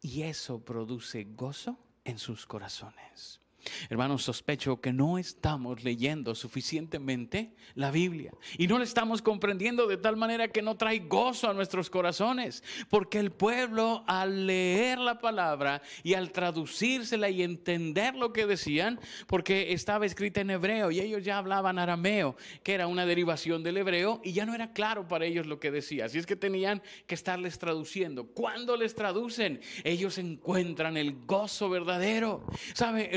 Y 0.00 0.22
eso 0.22 0.64
produce 0.64 1.24
gozo 1.24 1.78
en 2.04 2.18
sus 2.18 2.46
corazones. 2.46 3.40
Hermanos, 3.88 4.22
sospecho 4.22 4.80
que 4.80 4.92
no 4.92 5.18
estamos 5.18 5.84
leyendo 5.84 6.34
suficientemente 6.34 7.54
la 7.74 7.90
Biblia 7.90 8.32
y 8.58 8.66
no 8.66 8.78
la 8.78 8.84
estamos 8.84 9.22
comprendiendo 9.22 9.86
de 9.86 9.96
tal 9.96 10.16
manera 10.16 10.48
que 10.48 10.62
no 10.62 10.76
trae 10.76 11.00
gozo 11.00 11.50
a 11.50 11.54
nuestros 11.54 11.90
corazones, 11.90 12.62
porque 12.88 13.18
el 13.18 13.30
pueblo 13.30 14.04
al 14.06 14.46
leer 14.46 14.98
la 14.98 15.18
palabra 15.18 15.82
y 16.02 16.14
al 16.14 16.32
traducírsela 16.32 17.28
y 17.30 17.42
entender 17.42 18.14
lo 18.14 18.32
que 18.32 18.46
decían, 18.46 18.98
porque 19.26 19.72
estaba 19.72 20.06
escrita 20.06 20.40
en 20.40 20.50
hebreo 20.50 20.90
y 20.90 21.00
ellos 21.00 21.24
ya 21.24 21.38
hablaban 21.38 21.78
arameo, 21.78 22.36
que 22.62 22.74
era 22.74 22.86
una 22.86 23.06
derivación 23.06 23.62
del 23.62 23.76
hebreo, 23.78 24.20
y 24.24 24.32
ya 24.32 24.46
no 24.46 24.54
era 24.54 24.72
claro 24.72 25.08
para 25.08 25.24
ellos 25.24 25.46
lo 25.46 25.60
que 25.60 25.70
decía, 25.70 26.06
así 26.06 26.18
es 26.18 26.26
que 26.26 26.36
tenían 26.36 26.82
que 27.06 27.14
estarles 27.14 27.58
traduciendo. 27.58 28.26
Cuando 28.26 28.76
les 28.76 28.94
traducen, 28.94 29.60
ellos 29.84 30.18
encuentran 30.18 30.96
el 30.96 31.26
gozo 31.26 31.68
verdadero. 31.68 32.44
¿Sabe, 32.74 33.10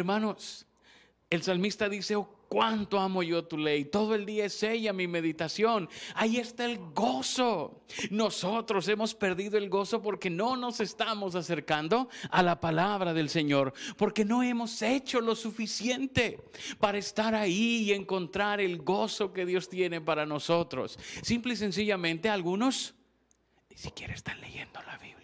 El 1.30 1.42
salmista 1.42 1.90
dice, 1.90 2.16
oh, 2.16 2.44
cuánto 2.54 3.00
amo 3.00 3.24
yo 3.24 3.44
tu 3.46 3.58
ley. 3.58 3.86
Todo 3.86 4.14
el 4.14 4.28
día 4.28 4.46
es 4.46 4.62
ella 4.62 4.94
mi 4.94 5.08
meditación. 5.08 5.90
Ahí 6.14 6.38
está 6.38 6.66
el 6.66 6.78
gozo. 6.94 7.82
Nosotros 8.12 8.88
hemos 8.88 9.16
perdido 9.16 9.58
el 9.58 9.70
gozo 9.70 10.04
porque 10.04 10.30
no 10.30 10.56
nos 10.56 10.80
estamos 10.80 11.34
acercando 11.34 12.10
a 12.30 12.44
la 12.44 12.60
palabra 12.60 13.12
del 13.12 13.30
Señor, 13.30 13.74
porque 13.98 14.24
no 14.24 14.44
hemos 14.44 14.84
hecho 14.84 15.20
lo 15.20 15.36
suficiente 15.36 16.40
para 16.80 17.00
estar 17.00 17.34
ahí 17.34 17.86
y 17.86 17.94
encontrar 17.94 18.62
el 18.62 18.84
gozo 18.84 19.34
que 19.34 19.48
Dios 19.48 19.68
tiene 19.68 20.00
para 20.00 20.28
nosotros. 20.28 21.00
Simple 21.24 21.54
y 21.54 21.58
sencillamente 21.58 22.30
algunos 22.30 22.94
ni 23.72 23.78
siquiera 23.78 24.14
están 24.14 24.40
leyendo 24.40 24.80
la 24.84 24.96
Biblia. 25.00 25.23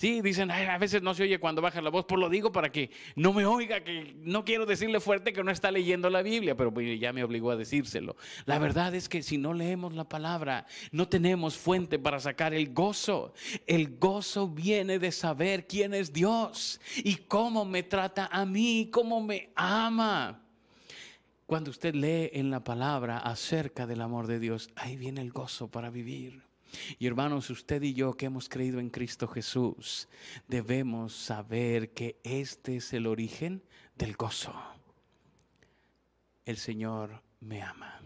Sí, 0.00 0.22
dicen, 0.22 0.50
a 0.50 0.78
veces 0.78 1.02
no 1.02 1.12
se 1.12 1.24
oye 1.24 1.38
cuando 1.38 1.60
baja 1.60 1.82
la 1.82 1.90
voz, 1.90 2.06
por 2.06 2.18
lo 2.18 2.30
digo 2.30 2.50
para 2.50 2.72
que 2.72 2.90
no 3.16 3.34
me 3.34 3.44
oiga, 3.44 3.84
que 3.84 4.14
no 4.22 4.46
quiero 4.46 4.64
decirle 4.64 4.98
fuerte 4.98 5.34
que 5.34 5.44
no 5.44 5.50
está 5.50 5.70
leyendo 5.70 6.08
la 6.08 6.22
Biblia, 6.22 6.56
pero 6.56 6.72
pues, 6.72 6.98
ya 6.98 7.12
me 7.12 7.22
obligó 7.22 7.50
a 7.50 7.56
decírselo. 7.56 8.16
La 8.46 8.58
verdad 8.58 8.94
es 8.94 9.10
que 9.10 9.22
si 9.22 9.36
no 9.36 9.52
leemos 9.52 9.92
la 9.92 10.08
palabra, 10.08 10.64
no 10.90 11.06
tenemos 11.06 11.58
fuente 11.58 11.98
para 11.98 12.18
sacar 12.18 12.54
el 12.54 12.72
gozo. 12.72 13.34
El 13.66 13.98
gozo 13.98 14.48
viene 14.48 14.98
de 14.98 15.12
saber 15.12 15.66
quién 15.66 15.92
es 15.92 16.14
Dios 16.14 16.80
y 16.96 17.16
cómo 17.16 17.66
me 17.66 17.82
trata 17.82 18.30
a 18.32 18.46
mí, 18.46 18.88
cómo 18.90 19.22
me 19.22 19.50
ama. 19.54 20.40
Cuando 21.44 21.68
usted 21.68 21.94
lee 21.94 22.30
en 22.32 22.50
la 22.50 22.64
palabra 22.64 23.18
acerca 23.18 23.86
del 23.86 24.00
amor 24.00 24.28
de 24.28 24.38
Dios, 24.38 24.70
ahí 24.76 24.96
viene 24.96 25.20
el 25.20 25.30
gozo 25.30 25.68
para 25.70 25.90
vivir. 25.90 26.49
Y 26.98 27.06
hermanos, 27.06 27.50
usted 27.50 27.82
y 27.82 27.94
yo 27.94 28.14
que 28.14 28.26
hemos 28.26 28.48
creído 28.48 28.80
en 28.80 28.90
Cristo 28.90 29.28
Jesús, 29.28 30.08
debemos 30.48 31.14
saber 31.14 31.90
que 31.90 32.20
este 32.22 32.76
es 32.76 32.92
el 32.92 33.06
origen 33.06 33.62
del 33.96 34.16
gozo. 34.16 34.54
El 36.44 36.56
Señor 36.56 37.22
me 37.40 37.62
ama. 37.62 38.00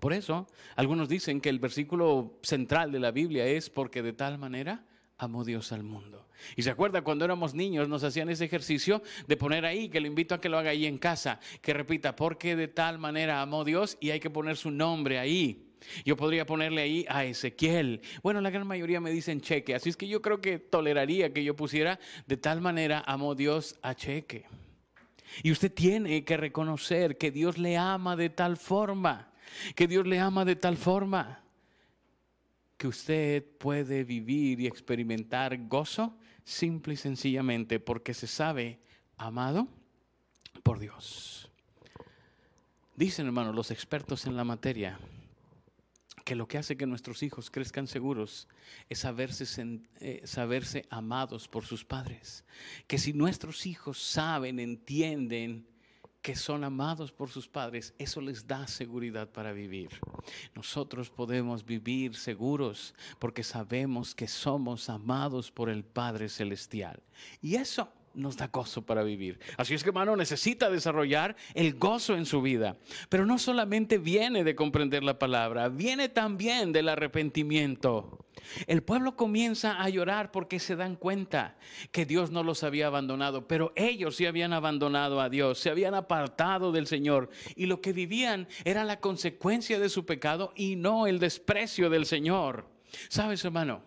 Por 0.00 0.12
eso, 0.12 0.46
algunos 0.74 1.08
dicen 1.08 1.40
que 1.40 1.48
el 1.48 1.58
versículo 1.58 2.38
central 2.42 2.92
de 2.92 3.00
la 3.00 3.10
Biblia 3.10 3.46
es 3.46 3.68
porque 3.68 4.02
de 4.02 4.12
tal 4.12 4.38
manera 4.38 4.84
amó 5.18 5.44
Dios 5.44 5.70
al 5.72 5.82
mundo. 5.82 6.26
Y 6.56 6.62
se 6.62 6.70
acuerda 6.70 7.02
cuando 7.02 7.24
éramos 7.24 7.54
niños 7.54 7.88
nos 7.88 8.02
hacían 8.02 8.28
ese 8.28 8.44
ejercicio 8.44 9.02
de 9.28 9.36
poner 9.36 9.64
ahí, 9.64 9.88
que 9.88 10.00
le 10.00 10.08
invito 10.08 10.34
a 10.34 10.40
que 10.40 10.48
lo 10.48 10.58
haga 10.58 10.70
ahí 10.70 10.86
en 10.86 10.98
casa, 10.98 11.38
que 11.60 11.72
repita, 11.72 12.16
porque 12.16 12.56
de 12.56 12.68
tal 12.68 12.98
manera 12.98 13.40
amó 13.42 13.64
Dios 13.64 13.96
y 14.00 14.10
hay 14.10 14.18
que 14.18 14.30
poner 14.30 14.56
su 14.56 14.70
nombre 14.70 15.18
ahí. 15.18 15.71
Yo 16.04 16.16
podría 16.16 16.46
ponerle 16.46 16.82
ahí 16.82 17.06
a 17.08 17.24
Ezequiel. 17.24 18.00
Bueno, 18.22 18.40
la 18.40 18.50
gran 18.50 18.66
mayoría 18.66 19.00
me 19.00 19.10
dicen 19.10 19.40
cheque, 19.40 19.74
así 19.74 19.88
es 19.88 19.96
que 19.96 20.08
yo 20.08 20.22
creo 20.22 20.40
que 20.40 20.58
toleraría 20.58 21.32
que 21.32 21.44
yo 21.44 21.56
pusiera 21.56 21.98
de 22.26 22.36
tal 22.36 22.60
manera 22.60 23.02
amó 23.06 23.34
Dios 23.34 23.78
a 23.82 23.94
cheque. 23.94 24.46
Y 25.42 25.50
usted 25.50 25.72
tiene 25.72 26.24
que 26.24 26.36
reconocer 26.36 27.16
que 27.16 27.30
Dios 27.30 27.58
le 27.58 27.76
ama 27.76 28.16
de 28.16 28.30
tal 28.30 28.56
forma, 28.56 29.32
que 29.74 29.86
Dios 29.86 30.06
le 30.06 30.18
ama 30.18 30.44
de 30.44 30.56
tal 30.56 30.76
forma 30.76 31.42
que 32.76 32.88
usted 32.88 33.44
puede 33.58 34.04
vivir 34.04 34.60
y 34.60 34.66
experimentar 34.66 35.68
gozo 35.68 36.18
simple 36.44 36.94
y 36.94 36.96
sencillamente 36.96 37.78
porque 37.78 38.12
se 38.12 38.26
sabe 38.26 38.80
amado 39.16 39.68
por 40.62 40.78
Dios. 40.78 41.50
Dicen, 42.96 43.26
hermanos, 43.26 43.54
los 43.54 43.70
expertos 43.70 44.26
en 44.26 44.36
la 44.36 44.44
materia, 44.44 44.98
que 46.24 46.34
lo 46.34 46.46
que 46.46 46.58
hace 46.58 46.76
que 46.76 46.86
nuestros 46.86 47.22
hijos 47.22 47.50
crezcan 47.50 47.86
seguros 47.86 48.48
es 48.88 49.00
saberse, 49.00 49.44
eh, 50.00 50.22
saberse 50.24 50.86
amados 50.90 51.48
por 51.48 51.64
sus 51.64 51.84
padres. 51.84 52.44
Que 52.86 52.98
si 52.98 53.12
nuestros 53.12 53.66
hijos 53.66 53.98
saben, 53.98 54.58
entienden 54.58 55.66
que 56.22 56.36
son 56.36 56.62
amados 56.62 57.10
por 57.10 57.30
sus 57.30 57.48
padres, 57.48 57.94
eso 57.98 58.20
les 58.20 58.46
da 58.46 58.66
seguridad 58.68 59.28
para 59.28 59.52
vivir. 59.52 59.90
Nosotros 60.54 61.10
podemos 61.10 61.64
vivir 61.64 62.14
seguros 62.14 62.94
porque 63.18 63.42
sabemos 63.42 64.14
que 64.14 64.28
somos 64.28 64.88
amados 64.88 65.50
por 65.50 65.68
el 65.68 65.84
Padre 65.84 66.28
Celestial. 66.28 67.02
Y 67.40 67.56
eso 67.56 67.92
nos 68.14 68.36
da 68.36 68.48
gozo 68.48 68.82
para 68.82 69.02
vivir. 69.02 69.38
Así 69.56 69.74
es 69.74 69.82
que 69.82 69.90
hermano 69.90 70.16
necesita 70.16 70.70
desarrollar 70.70 71.36
el 71.54 71.74
gozo 71.74 72.16
en 72.16 72.26
su 72.26 72.42
vida. 72.42 72.76
Pero 73.08 73.26
no 73.26 73.38
solamente 73.38 73.98
viene 73.98 74.44
de 74.44 74.54
comprender 74.54 75.02
la 75.02 75.18
palabra, 75.18 75.68
viene 75.68 76.08
también 76.08 76.72
del 76.72 76.88
arrepentimiento. 76.88 78.26
El 78.66 78.82
pueblo 78.82 79.16
comienza 79.16 79.80
a 79.80 79.88
llorar 79.88 80.30
porque 80.30 80.58
se 80.58 80.76
dan 80.76 80.96
cuenta 80.96 81.56
que 81.90 82.06
Dios 82.06 82.30
no 82.30 82.42
los 82.42 82.64
había 82.64 82.88
abandonado, 82.88 83.46
pero 83.46 83.72
ellos 83.76 84.16
sí 84.16 84.26
habían 84.26 84.52
abandonado 84.52 85.20
a 85.20 85.28
Dios, 85.28 85.58
se 85.58 85.70
habían 85.70 85.94
apartado 85.94 86.72
del 86.72 86.86
Señor 86.86 87.30
y 87.56 87.66
lo 87.66 87.80
que 87.80 87.92
vivían 87.92 88.48
era 88.64 88.84
la 88.84 89.00
consecuencia 89.00 89.78
de 89.78 89.88
su 89.88 90.04
pecado 90.04 90.52
y 90.56 90.76
no 90.76 91.06
el 91.06 91.18
desprecio 91.18 91.90
del 91.90 92.06
Señor. 92.06 92.66
¿Sabes, 93.08 93.44
hermano? 93.44 93.82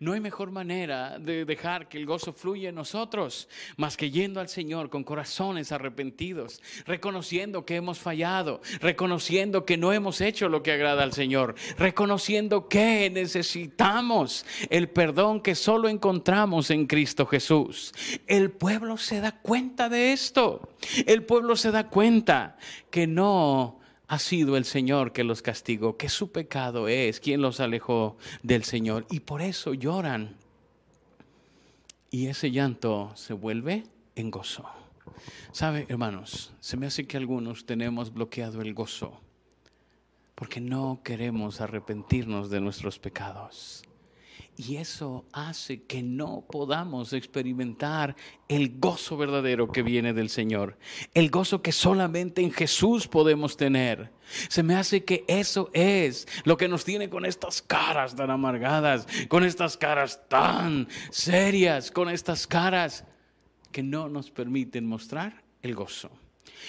No 0.00 0.12
hay 0.12 0.20
mejor 0.20 0.50
manera 0.50 1.18
de 1.18 1.44
dejar 1.44 1.88
que 1.88 1.98
el 1.98 2.06
gozo 2.06 2.32
fluya 2.32 2.68
en 2.68 2.74
nosotros 2.74 3.48
más 3.76 3.96
que 3.96 4.10
yendo 4.10 4.40
al 4.40 4.48
Señor 4.48 4.90
con 4.90 5.04
corazones 5.04 5.72
arrepentidos, 5.72 6.62
reconociendo 6.86 7.64
que 7.64 7.76
hemos 7.76 7.98
fallado, 7.98 8.60
reconociendo 8.80 9.64
que 9.64 9.76
no 9.76 9.92
hemos 9.92 10.20
hecho 10.20 10.48
lo 10.48 10.62
que 10.62 10.72
agrada 10.72 11.02
al 11.02 11.12
Señor, 11.12 11.54
reconociendo 11.78 12.68
que 12.68 13.10
necesitamos 13.10 14.44
el 14.70 14.88
perdón 14.88 15.40
que 15.40 15.54
solo 15.54 15.88
encontramos 15.88 16.70
en 16.70 16.86
Cristo 16.86 17.26
Jesús. 17.26 17.92
El 18.26 18.50
pueblo 18.50 18.96
se 18.96 19.20
da 19.20 19.32
cuenta 19.40 19.88
de 19.88 20.12
esto. 20.12 20.68
El 21.06 21.24
pueblo 21.24 21.56
se 21.56 21.70
da 21.70 21.88
cuenta 21.88 22.56
que 22.90 23.06
no 23.06 23.80
ha 24.08 24.18
sido 24.18 24.56
el 24.56 24.64
Señor 24.64 25.12
que 25.12 25.24
los 25.24 25.42
castigó, 25.42 25.96
que 25.96 26.08
su 26.08 26.30
pecado 26.30 26.88
es 26.88 27.20
quien 27.20 27.42
los 27.42 27.60
alejó 27.60 28.16
del 28.42 28.64
Señor. 28.64 29.06
Y 29.10 29.20
por 29.20 29.42
eso 29.42 29.74
lloran. 29.74 30.36
Y 32.10 32.28
ese 32.28 32.50
llanto 32.50 33.12
se 33.16 33.32
vuelve 33.32 33.84
en 34.14 34.30
gozo. 34.30 34.64
¿Sabe, 35.52 35.86
hermanos? 35.88 36.52
Se 36.60 36.76
me 36.76 36.86
hace 36.86 37.06
que 37.06 37.16
algunos 37.16 37.66
tenemos 37.66 38.12
bloqueado 38.12 38.60
el 38.62 38.74
gozo 38.74 39.20
porque 40.36 40.60
no 40.60 41.00
queremos 41.02 41.60
arrepentirnos 41.60 42.50
de 42.50 42.60
nuestros 42.60 42.98
pecados. 43.00 43.82
Y 44.58 44.76
eso 44.76 45.26
hace 45.32 45.82
que 45.82 46.02
no 46.02 46.46
podamos 46.50 47.12
experimentar 47.12 48.16
el 48.48 48.78
gozo 48.78 49.18
verdadero 49.18 49.70
que 49.70 49.82
viene 49.82 50.14
del 50.14 50.30
Señor. 50.30 50.78
El 51.12 51.30
gozo 51.30 51.60
que 51.60 51.72
solamente 51.72 52.40
en 52.40 52.50
Jesús 52.50 53.06
podemos 53.06 53.58
tener. 53.58 54.12
Se 54.48 54.62
me 54.62 54.74
hace 54.74 55.04
que 55.04 55.24
eso 55.28 55.70
es 55.74 56.26
lo 56.44 56.56
que 56.56 56.68
nos 56.68 56.86
tiene 56.86 57.10
con 57.10 57.26
estas 57.26 57.60
caras 57.60 58.16
tan 58.16 58.30
amargadas, 58.30 59.06
con 59.28 59.44
estas 59.44 59.76
caras 59.76 60.22
tan 60.28 60.88
serias, 61.10 61.90
con 61.90 62.08
estas 62.08 62.46
caras 62.46 63.04
que 63.72 63.82
no 63.82 64.08
nos 64.08 64.30
permiten 64.30 64.86
mostrar 64.86 65.44
el 65.60 65.74
gozo. 65.74 66.10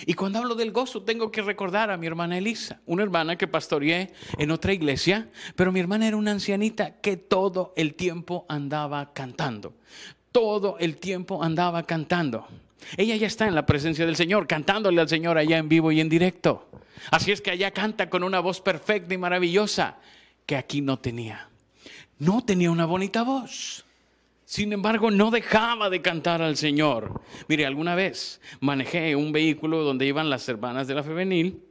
Y 0.05 0.13
cuando 0.13 0.39
hablo 0.39 0.55
del 0.55 0.71
gozo, 0.71 1.01
tengo 1.03 1.31
que 1.31 1.41
recordar 1.41 1.89
a 1.89 1.97
mi 1.97 2.07
hermana 2.07 2.37
Elisa, 2.37 2.81
una 2.85 3.03
hermana 3.03 3.35
que 3.35 3.47
pastoreé 3.47 4.11
en 4.37 4.51
otra 4.51 4.73
iglesia, 4.73 5.29
pero 5.55 5.71
mi 5.71 5.79
hermana 5.79 6.07
era 6.07 6.17
una 6.17 6.31
ancianita 6.31 6.99
que 7.01 7.17
todo 7.17 7.73
el 7.75 7.95
tiempo 7.95 8.45
andaba 8.49 9.13
cantando. 9.13 9.73
Todo 10.31 10.77
el 10.79 10.97
tiempo 10.97 11.43
andaba 11.43 11.83
cantando. 11.83 12.47
Ella 12.95 13.15
ya 13.15 13.27
está 13.27 13.47
en 13.47 13.55
la 13.55 13.65
presencia 13.65 14.05
del 14.05 14.15
Señor, 14.15 14.47
cantándole 14.47 15.01
al 15.01 15.09
Señor 15.09 15.37
allá 15.37 15.57
en 15.57 15.67
vivo 15.67 15.91
y 15.91 15.99
en 15.99 16.09
directo. 16.09 16.69
Así 17.11 17.31
es 17.31 17.41
que 17.41 17.51
allá 17.51 17.71
canta 17.71 18.09
con 18.09 18.23
una 18.23 18.39
voz 18.39 18.61
perfecta 18.61 19.13
y 19.13 19.17
maravillosa 19.17 19.97
que 20.45 20.55
aquí 20.55 20.81
no 20.81 20.99
tenía. 20.99 21.49
No 22.19 22.43
tenía 22.43 22.71
una 22.71 22.85
bonita 22.85 23.23
voz. 23.23 23.86
Sin 24.47 24.71
embargo, 24.71 25.11
no 25.11 25.29
dejaba 25.29 25.89
de 25.89 26.01
cantar 26.01 26.41
al 26.41 26.55
Señor. 26.55 27.21
Mire, 27.49 27.65
alguna 27.65 27.95
vez 27.95 28.39
manejé 28.61 29.13
un 29.13 29.33
vehículo 29.33 29.83
donde 29.83 30.05
iban 30.05 30.29
las 30.29 30.47
hermanas 30.47 30.87
de 30.87 30.95
la 30.95 31.03
femenil, 31.03 31.61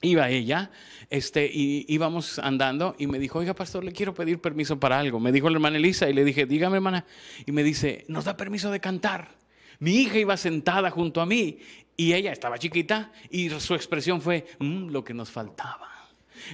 iba 0.00 0.30
ella, 0.30 0.70
este, 1.10 1.44
y 1.52 1.84
íbamos 1.88 2.38
andando 2.38 2.96
y 2.98 3.06
me 3.06 3.18
dijo, 3.18 3.40
oiga, 3.40 3.52
pastor, 3.52 3.84
le 3.84 3.92
quiero 3.92 4.14
pedir 4.14 4.40
permiso 4.40 4.80
para 4.80 4.98
algo. 4.98 5.20
Me 5.20 5.30
dijo 5.30 5.50
la 5.50 5.56
hermana 5.56 5.76
Elisa 5.76 6.08
y 6.08 6.14
le 6.14 6.24
dije, 6.24 6.46
dígame, 6.46 6.76
hermana. 6.76 7.04
Y 7.44 7.52
me 7.52 7.62
dice, 7.62 8.06
¿nos 8.08 8.24
da 8.24 8.34
permiso 8.34 8.70
de 8.70 8.80
cantar? 8.80 9.32
Mi 9.78 9.96
hija 9.96 10.16
iba 10.16 10.38
sentada 10.38 10.90
junto 10.90 11.20
a 11.20 11.26
mí 11.26 11.58
y 11.98 12.14
ella 12.14 12.32
estaba 12.32 12.58
chiquita 12.58 13.12
y 13.28 13.50
su 13.50 13.74
expresión 13.74 14.22
fue, 14.22 14.46
mm, 14.58 14.88
lo 14.88 15.04
que 15.04 15.12
nos 15.12 15.30
faltaba. 15.30 15.89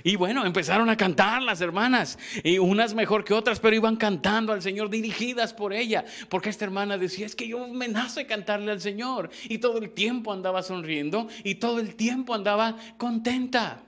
Y 0.02 0.16
bueno, 0.16 0.44
empezaron 0.44 0.88
a 0.90 0.96
cantar 0.96 1.42
las 1.42 1.60
hermanas, 1.60 2.18
y 2.42 2.58
unas 2.58 2.94
mejor 2.94 3.24
que 3.24 3.34
otras, 3.34 3.60
pero 3.60 3.76
iban 3.76 3.96
cantando 3.96 4.52
al 4.52 4.62
Señor, 4.62 4.90
dirigidas 4.90 5.52
por 5.52 5.72
ella, 5.72 6.04
porque 6.28 6.50
esta 6.50 6.64
hermana 6.64 6.98
decía, 6.98 7.26
es 7.26 7.34
que 7.34 7.48
yo 7.48 7.66
me 7.68 7.88
nace 7.88 8.26
cantarle 8.26 8.72
al 8.72 8.80
Señor, 8.80 9.30
y 9.48 9.58
todo 9.58 9.78
el 9.78 9.90
tiempo 9.90 10.32
andaba 10.32 10.62
sonriendo, 10.62 11.28
y 11.44 11.56
todo 11.56 11.80
el 11.80 11.94
tiempo 11.94 12.34
andaba 12.34 12.76
contenta. 12.96 13.82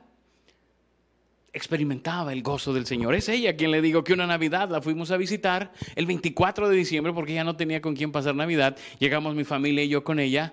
Experimentaba 1.53 2.33
el 2.33 2.43
gozo 2.43 2.75
del 2.75 2.87
Señor. 2.87 3.15
Es 3.15 3.29
ella 3.29 3.57
quien 3.57 3.71
le 3.71 3.81
digo 3.81 4.05
que 4.05 4.13
una 4.13 4.27
Navidad 4.27 4.69
la 4.69 4.83
fuimos 4.83 5.11
a 5.11 5.17
visitar 5.17 5.73
el 5.97 6.07
24 6.07 6.69
de 6.69 6.77
diciembre 6.77 7.13
porque 7.13 7.33
ya 7.35 7.43
no 7.43 7.57
tenía 7.57 7.81
con 7.81 7.97
quién 7.97 8.13
pasar 8.13 8.35
Navidad. 8.35 8.77
Llegamos 8.99 9.35
mi 9.35 9.45
familia 9.45 9.83
y 9.83 9.89
yo 9.89 10.05
con 10.05 10.21
ella 10.21 10.53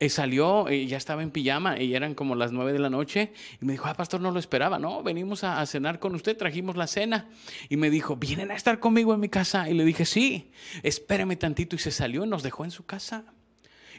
y 0.00 0.08
salió, 0.08 0.70
y 0.70 0.86
ya 0.86 0.96
estaba 0.96 1.22
en 1.22 1.30
pijama 1.30 1.80
y 1.80 1.94
eran 1.94 2.14
como 2.14 2.34
las 2.34 2.52
nueve 2.52 2.72
de 2.72 2.78
la 2.78 2.90
noche 2.90 3.32
y 3.60 3.64
me 3.64 3.72
dijo, 3.72 3.86
ah, 3.86 3.94
pastor, 3.94 4.20
no 4.20 4.30
lo 4.30 4.38
esperaba, 4.38 4.78
no, 4.78 5.02
venimos 5.02 5.44
a, 5.44 5.64
cenar 5.66 5.98
con 5.98 6.14
usted, 6.14 6.36
trajimos 6.36 6.76
la 6.76 6.86
cena 6.86 7.28
y 7.68 7.76
me 7.76 7.90
dijo, 7.90 8.16
¿vienen 8.16 8.50
a 8.50 8.54
estar 8.54 8.80
conmigo 8.80 9.14
en 9.14 9.20
mi 9.20 9.28
casa? 9.28 9.68
Y 9.68 9.74
le 9.74 9.84
dije, 9.84 10.04
sí, 10.04 10.50
espérame 10.82 11.36
tantito 11.36 11.76
y 11.76 11.78
se 11.78 11.90
salió 11.90 12.24
y 12.24 12.28
nos 12.28 12.42
dejó 12.42 12.64
en 12.64 12.70
su 12.70 12.84
casa. 12.84 13.24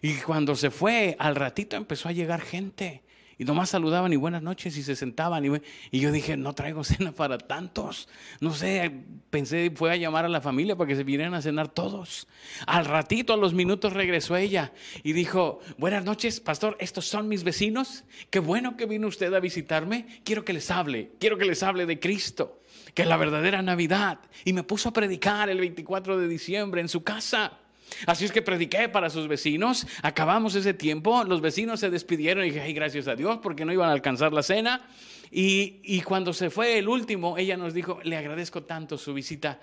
Y 0.02 0.16
cuando 0.16 0.56
se 0.56 0.70
fue, 0.70 1.16
al 1.20 1.36
ratito 1.36 1.78
empezó 1.78 2.10
a 2.10 2.12
llegar 2.12 2.42
gente 2.42 3.05
y 3.38 3.44
nomás 3.44 3.70
saludaban 3.70 4.14
y 4.14 4.16
buenas 4.16 4.42
noches 4.42 4.78
y 4.78 4.84
se 4.84 4.96
sentaban. 4.96 5.46
Y, 5.92 6.00
yo 6.00 6.12
dije, 6.12 6.38
no 6.38 6.54
traigo 6.54 6.84
cena 6.84 7.12
para 7.12 7.38
tantos. 7.38 8.08
No 8.40 8.54
sé, 8.54 8.92
pensé, 9.30 9.72
fue 9.76 9.92
a 9.92 9.96
llamar 9.96 10.26
a 10.26 10.30
la 10.30 10.42
familia 10.42 10.76
para 10.76 10.88
que 10.88 10.96
se 10.96 11.04
vinieran 11.04 11.34
a 11.34 11.42
cenar 11.42 11.68
todos. 11.68 12.28
Al 12.66 12.86
ratito, 12.86 13.34
a 13.34 13.38
los 13.38 13.54
minutos, 13.54 13.94
regresó 13.94 14.36
ella 14.36 14.72
y 15.04 15.14
dijo, 15.14 15.60
buenas 15.78 16.06
noches, 16.06 16.40
pastor, 16.40 16.78
estos 16.80 17.06
son 17.06 17.28
mis 17.28 17.44
vecinos. 17.44 18.04
Qué 18.30 18.40
bueno 18.40 18.78
que 18.78 18.86
vino 18.86 19.08
usted 19.08 19.34
a 19.34 19.40
visitarme. 19.40 20.22
Quiero 20.24 20.46
que 20.46 20.54
les 20.54 20.72
hable, 20.72 21.12
quiero 21.20 21.38
que 21.38 21.46
les 21.46 21.62
hable 21.64 21.86
de 21.86 22.00
Cristo, 22.00 22.62
que 22.94 23.02
es 23.02 23.08
la 23.08 23.18
verdadera 23.18 23.62
Navidad. 23.62 24.20
Y 24.46 24.54
me 24.54 24.64
puso 24.64 24.90
a 24.90 24.94
predicar 24.94 25.50
el 25.50 25.60
24 25.60 26.18
de 26.18 26.28
diciembre 26.28 26.82
en 26.82 26.90
su 26.90 27.04
casa. 27.04 27.60
Así 28.08 28.26
es 28.26 28.32
que 28.32 28.42
prediqué 28.42 28.90
para 28.90 29.10
sus 29.10 29.28
vecinos, 29.28 29.88
acabamos 30.02 30.56
ese 30.56 30.74
tiempo, 30.74 31.24
los 31.24 31.42
vecinos 31.42 31.80
se 31.80 31.90
despidieron 31.90 32.44
y 32.44 32.50
dije, 32.50 32.62
ay, 32.62 32.74
gracias 32.74 33.08
a 33.08 33.16
Dios, 33.16 33.40
porque 33.42 33.66
no 33.66 33.74
iban 33.74 33.90
a 33.90 33.94
alcanzar 33.94 34.34
la 34.34 34.44
cena. 34.44 34.88
Y, 35.32 35.80
y 35.84 36.02
cuando 36.02 36.34
se 36.34 36.50
fue 36.50 36.78
el 36.78 36.88
último, 36.88 37.38
ella 37.38 37.58
nos 37.58 37.74
dijo, 37.74 38.00
le 38.04 38.18
agradezco 38.18 38.64
tanto 38.64 38.98
su 38.98 39.14
visita, 39.14 39.60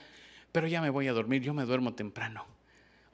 pero 0.50 0.66
ya 0.66 0.80
me 0.80 0.90
voy 0.90 1.08
a 1.08 1.12
dormir, 1.12 1.42
yo 1.42 1.54
me 1.54 1.64
duermo 1.64 1.94
temprano. 1.94 2.46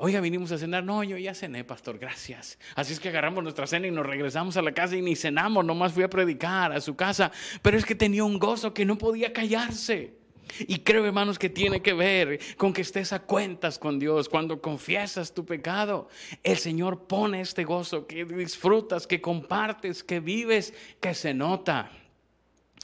Oiga, 0.00 0.20
vinimos 0.20 0.52
a 0.52 0.58
cenar. 0.58 0.84
No, 0.84 1.02
yo 1.02 1.16
ya 1.16 1.34
cené, 1.34 1.64
pastor, 1.64 1.98
gracias. 1.98 2.56
Así 2.76 2.92
es 2.92 3.00
que 3.00 3.08
agarramos 3.08 3.42
nuestra 3.42 3.66
cena 3.66 3.88
y 3.88 3.90
nos 3.90 4.06
regresamos 4.06 4.56
a 4.56 4.62
la 4.62 4.70
casa 4.70 4.94
y 4.94 5.02
ni 5.02 5.16
cenamos, 5.16 5.64
nomás 5.64 5.92
fui 5.92 6.04
a 6.04 6.08
predicar 6.08 6.70
a 6.70 6.80
su 6.80 6.94
casa. 6.94 7.32
Pero 7.62 7.76
es 7.76 7.84
que 7.84 7.96
tenía 7.96 8.22
un 8.22 8.38
gozo 8.38 8.72
que 8.72 8.84
no 8.84 8.96
podía 8.96 9.32
callarse. 9.32 10.17
Y 10.60 10.80
creo, 10.80 11.04
hermanos, 11.04 11.38
que 11.38 11.48
tiene 11.48 11.82
que 11.82 11.92
ver 11.92 12.40
con 12.56 12.72
que 12.72 12.82
estés 12.82 13.12
a 13.12 13.20
cuentas 13.20 13.78
con 13.78 13.98
Dios. 13.98 14.28
Cuando 14.28 14.60
confiesas 14.60 15.32
tu 15.32 15.44
pecado, 15.44 16.08
el 16.42 16.56
Señor 16.58 17.06
pone 17.06 17.40
este 17.40 17.64
gozo 17.64 18.06
que 18.06 18.24
disfrutas, 18.24 19.06
que 19.06 19.20
compartes, 19.20 20.02
que 20.02 20.20
vives, 20.20 20.74
que 21.00 21.14
se 21.14 21.34
nota. 21.34 21.90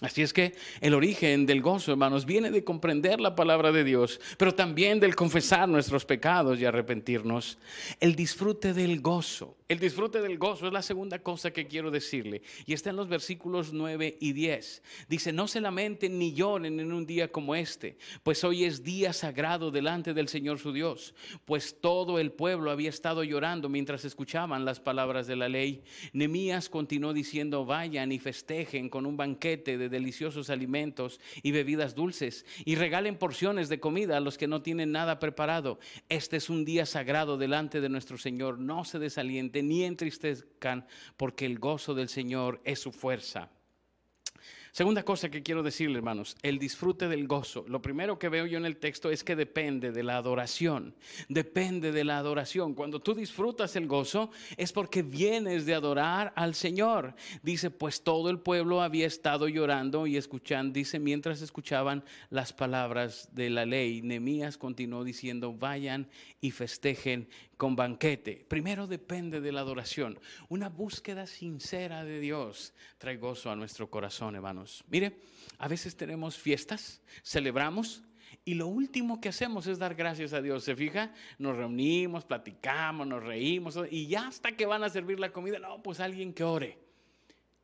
Así 0.04 0.20
es 0.20 0.34
que 0.34 0.52
el 0.82 0.92
origen 0.92 1.46
del 1.46 1.62
gozo, 1.62 1.92
hermanos, 1.92 2.26
viene 2.26 2.50
de 2.50 2.62
comprender 2.62 3.20
la 3.20 3.34
palabra 3.34 3.72
de 3.72 3.84
Dios, 3.84 4.20
pero 4.36 4.54
también 4.54 5.00
del 5.00 5.16
confesar 5.16 5.66
nuestros 5.66 6.04
pecados 6.04 6.60
y 6.60 6.66
arrepentirnos. 6.66 7.56
El 8.00 8.14
disfrute 8.14 8.74
del 8.74 9.00
gozo 9.00 9.56
el 9.66 9.78
disfrute 9.78 10.20
del 10.20 10.36
gozo 10.36 10.66
es 10.66 10.74
la 10.74 10.82
segunda 10.82 11.20
cosa 11.20 11.50
que 11.50 11.66
quiero 11.66 11.90
decirle. 11.90 12.42
Y 12.66 12.74
está 12.74 12.90
en 12.90 12.96
los 12.96 13.08
versículos 13.08 13.72
9 13.72 14.18
y 14.20 14.34
10. 14.34 14.82
Dice, 15.08 15.32
no 15.32 15.48
se 15.48 15.62
lamenten 15.62 16.18
ni 16.18 16.34
lloren 16.34 16.80
en 16.80 16.92
un 16.92 17.06
día 17.06 17.32
como 17.32 17.54
este, 17.54 17.96
pues 18.22 18.44
hoy 18.44 18.64
es 18.64 18.84
día 18.84 19.14
sagrado 19.14 19.70
delante 19.70 20.12
del 20.12 20.28
Señor 20.28 20.58
su 20.58 20.70
Dios. 20.70 21.14
Pues 21.46 21.80
todo 21.80 22.18
el 22.18 22.30
pueblo 22.30 22.70
había 22.70 22.90
estado 22.90 23.24
llorando 23.24 23.70
mientras 23.70 24.04
escuchaban 24.04 24.66
las 24.66 24.80
palabras 24.80 25.26
de 25.26 25.36
la 25.36 25.48
ley. 25.48 25.82
Nemías 26.12 26.68
continuó 26.68 27.14
diciendo, 27.14 27.64
vayan 27.64 28.12
y 28.12 28.18
festejen 28.18 28.90
con 28.90 29.06
un 29.06 29.16
banquete 29.16 29.78
de 29.78 29.88
deliciosos 29.94 30.50
alimentos 30.50 31.20
y 31.42 31.52
bebidas 31.52 31.94
dulces 31.94 32.44
y 32.64 32.74
regalen 32.74 33.16
porciones 33.16 33.68
de 33.68 33.78
comida 33.78 34.16
a 34.16 34.20
los 34.20 34.36
que 34.36 34.48
no 34.48 34.60
tienen 34.60 34.90
nada 34.90 35.20
preparado. 35.20 35.78
Este 36.08 36.36
es 36.36 36.50
un 36.50 36.64
día 36.64 36.84
sagrado 36.84 37.38
delante 37.38 37.80
de 37.80 37.88
nuestro 37.88 38.18
Señor. 38.18 38.58
No 38.58 38.84
se 38.84 38.98
desalienten 38.98 39.68
ni 39.68 39.84
entristezcan, 39.84 40.86
porque 41.16 41.46
el 41.46 41.58
gozo 41.58 41.94
del 41.94 42.08
Señor 42.08 42.60
es 42.64 42.80
su 42.80 42.90
fuerza. 42.90 43.53
Segunda 44.74 45.04
cosa 45.04 45.28
que 45.28 45.44
quiero 45.44 45.62
decirle, 45.62 45.98
hermanos, 45.98 46.36
el 46.42 46.58
disfrute 46.58 47.06
del 47.06 47.28
gozo. 47.28 47.64
Lo 47.68 47.80
primero 47.80 48.18
que 48.18 48.28
veo 48.28 48.44
yo 48.44 48.58
en 48.58 48.64
el 48.64 48.78
texto 48.78 49.08
es 49.08 49.22
que 49.22 49.36
depende 49.36 49.92
de 49.92 50.02
la 50.02 50.16
adoración. 50.16 50.96
Depende 51.28 51.92
de 51.92 52.02
la 52.02 52.18
adoración. 52.18 52.74
Cuando 52.74 52.98
tú 52.98 53.14
disfrutas 53.14 53.76
el 53.76 53.86
gozo 53.86 54.32
es 54.56 54.72
porque 54.72 55.04
vienes 55.04 55.64
de 55.64 55.74
adorar 55.74 56.32
al 56.34 56.56
Señor. 56.56 57.14
Dice, 57.44 57.70
pues 57.70 58.02
todo 58.02 58.30
el 58.30 58.40
pueblo 58.40 58.82
había 58.82 59.06
estado 59.06 59.46
llorando 59.46 60.08
y 60.08 60.16
escuchando, 60.16 60.72
dice, 60.72 60.98
mientras 60.98 61.40
escuchaban 61.40 62.02
las 62.30 62.52
palabras 62.52 63.28
de 63.30 63.50
la 63.50 63.66
ley. 63.66 64.02
Nemías 64.02 64.58
continuó 64.58 65.04
diciendo, 65.04 65.52
vayan 65.52 66.08
y 66.40 66.50
festejen 66.50 67.28
con 67.56 67.76
banquete. 67.76 68.44
Primero 68.48 68.86
depende 68.86 69.40
de 69.40 69.52
la 69.52 69.60
adoración. 69.60 70.18
Una 70.48 70.68
búsqueda 70.68 71.26
sincera 71.26 72.04
de 72.04 72.20
Dios 72.20 72.74
trae 72.98 73.16
gozo 73.16 73.50
a 73.50 73.56
nuestro 73.56 73.90
corazón, 73.90 74.34
hermanos. 74.34 74.84
Mire, 74.88 75.18
a 75.58 75.68
veces 75.68 75.96
tenemos 75.96 76.38
fiestas, 76.38 77.00
celebramos 77.22 78.02
Y 78.44 78.54
lo 78.54 78.66
último 78.66 79.20
que 79.20 79.28
hacemos 79.28 79.66
es 79.66 79.78
dar 79.78 79.94
gracias 79.94 80.32
a 80.32 80.42
Dios. 80.42 80.64
¿Se 80.64 80.74
fija? 80.74 81.12
Nos 81.38 81.56
reunimos, 81.56 82.24
platicamos, 82.24 83.06
nos 83.06 83.22
reímos 83.22 83.78
y 83.90 84.06
ya 84.08 84.26
hasta 84.26 84.52
que 84.52 84.66
van 84.66 84.82
a 84.82 84.88
servir 84.88 85.20
la 85.20 85.32
comida, 85.32 85.58
no, 85.58 85.82
pues 85.82 86.00
alguien 86.00 86.34
que 86.34 86.44
ore. 86.44 86.78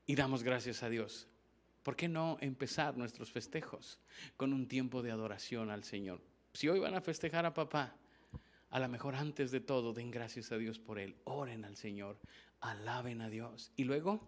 Y 0.06 0.14
damos 0.14 0.42
gracias 0.42 0.82
a 0.82 0.88
Dios. 0.88 1.28
¿Por 1.82 1.96
qué 1.96 2.08
no 2.08 2.36
empezar 2.40 2.96
nuestros 2.96 3.30
festejos 3.30 3.98
con 4.36 4.52
un 4.52 4.68
tiempo 4.68 5.02
de 5.02 5.10
adoración 5.10 5.70
al 5.70 5.82
Señor? 5.82 6.20
Si 6.52 6.68
hoy 6.68 6.78
van 6.78 6.94
a 6.94 7.00
festejar 7.00 7.46
a 7.46 7.54
papá, 7.54 7.96
a 8.70 8.78
lo 8.78 8.88
mejor 8.88 9.14
antes 9.16 9.50
de 9.50 9.60
todo 9.60 9.92
den 9.92 10.10
gracias 10.10 10.52
a 10.52 10.56
Dios 10.56 10.78
por 10.78 10.98
él, 10.98 11.16
oren 11.24 11.64
al 11.64 11.76
Señor, 11.76 12.18
alaben 12.60 13.20
a 13.20 13.28
Dios. 13.28 13.72
Y 13.76 13.84
luego 13.84 14.20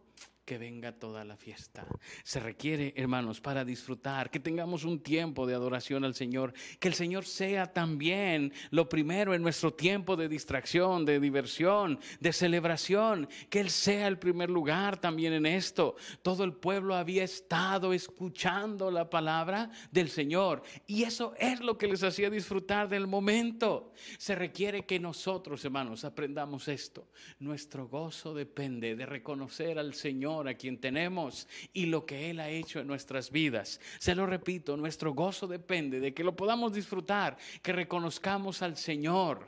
que 0.45 0.59
venga 0.59 0.93
toda 0.93 1.25
la 1.25 1.37
fiesta. 1.37 1.87
Se 2.25 2.41
requiere, 2.41 2.93
hermanos, 2.97 3.41
para 3.41 3.65
disfrutar, 3.65 4.31
que 4.31 4.41
tengamos 4.41 4.85
un 4.85 5.01
tiempo 5.01 5.47
de 5.47 5.55
adoración 5.55 6.05
al 6.05 6.15
Señor, 6.15 6.53
que 6.81 6.89
el 6.89 6.95
Señor 6.95 7.25
sea 7.25 7.73
también 7.73 8.53
lo 8.71 8.89
primero 8.89 9.35
en 9.35 9.43
nuestro 9.43 9.73
tiempo 9.73 10.17
de 10.17 10.29
distracción, 10.29 11.05
de 11.05 11.21
diversión, 11.21 12.01
de 12.19 12.33
celebración, 12.33 13.29
que 13.49 13.61
Él 13.61 13.71
sea 13.71 14.09
el 14.09 14.19
primer 14.19 14.51
lugar 14.51 15.01
también 15.01 15.33
en 15.33 15.47
esto. 15.47 15.95
Todo 16.23 16.43
el 16.43 16.55
pueblo 16.55 16.97
había 16.97 17.23
estado 17.23 17.93
escuchando 17.93 18.91
la 18.91 19.09
palabra 19.09 19.71
del 19.93 20.09
Señor 20.09 20.63
y 20.87 21.05
eso 21.05 21.35
es 21.39 21.61
lo 21.61 21.79
que 21.79 21.87
les 21.87 22.03
hacía 22.03 22.31
disfrutar 22.31 22.89
del 22.89 23.07
momento. 23.07 23.93
Se 24.19 24.35
requiere 24.35 24.87
que 24.87 24.99
nosotros, 24.99 25.65
hermanos, 25.65 26.05
aprendamos 26.05 26.67
esto. 26.67 27.09
Nuestro 27.39 27.87
gozo 27.87 28.35
depende 28.35 28.97
de 28.97 29.07
reconocer 29.07 29.79
al 29.79 29.95
Señor 29.95 30.02
a 30.05 30.55
quien 30.55 30.79
tenemos 30.79 31.47
y 31.73 31.87
lo 31.87 32.05
que 32.05 32.31
Él 32.31 32.41
ha 32.41 32.49
hecho 32.49 32.81
en 32.81 32.87
nuestras 32.87 33.31
vidas. 33.31 33.81
Se 33.99 34.15
lo 34.15 34.27
repito, 34.27 34.77
nuestro 34.77 35.15
gozo 35.15 35.47
depende 35.47 36.01
de 36.01 36.13
que 36.13 36.25
lo 36.25 36.35
podamos 36.35 36.73
disfrutar, 36.73 37.37
que 37.63 37.73
reconozcamos 37.73 38.63
al 38.63 38.77
Señor 38.77 39.47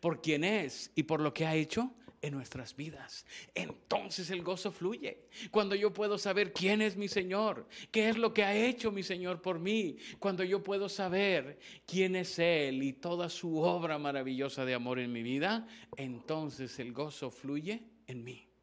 por 0.00 0.20
quien 0.20 0.44
es 0.44 0.90
y 0.94 1.04
por 1.04 1.20
lo 1.20 1.32
que 1.32 1.46
ha 1.46 1.54
hecho 1.54 1.90
en 2.22 2.32
nuestras 2.32 2.74
vidas. 2.74 3.26
Entonces 3.54 4.30
el 4.30 4.42
gozo 4.42 4.72
fluye. 4.72 5.28
Cuando 5.50 5.74
yo 5.74 5.92
puedo 5.92 6.16
saber 6.16 6.52
quién 6.52 6.80
es 6.80 6.96
mi 6.96 7.08
Señor, 7.08 7.66
qué 7.90 8.08
es 8.08 8.16
lo 8.16 8.32
que 8.32 8.44
ha 8.44 8.56
hecho 8.56 8.90
mi 8.90 9.02
Señor 9.02 9.42
por 9.42 9.58
mí, 9.58 9.96
cuando 10.18 10.42
yo 10.42 10.62
puedo 10.62 10.88
saber 10.88 11.58
quién 11.86 12.16
es 12.16 12.38
Él 12.38 12.82
y 12.82 12.94
toda 12.94 13.28
su 13.28 13.58
obra 13.58 13.98
maravillosa 13.98 14.64
de 14.64 14.74
amor 14.74 14.98
en 15.00 15.12
mi 15.12 15.22
vida, 15.22 15.66
entonces 15.96 16.78
el 16.78 16.92
gozo 16.92 17.30
fluye 17.30 17.82
en 18.06 18.24
mí. 18.24 18.53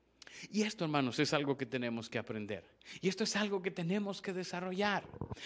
Y 0.52 0.64
esto, 0.64 0.86
hermanos, 0.86 1.20
es 1.20 1.34
algo 1.34 1.58
que 1.58 1.66
tenemos 1.66 2.10
que 2.10 2.18
aprender. 2.18 2.64
Y 3.02 3.10
esto 3.10 3.24
es 3.24 3.36
algo 3.36 3.62
que 3.62 3.72
tenemos 3.72 4.22
que 4.22 4.34
desarrollar. 4.34 5.04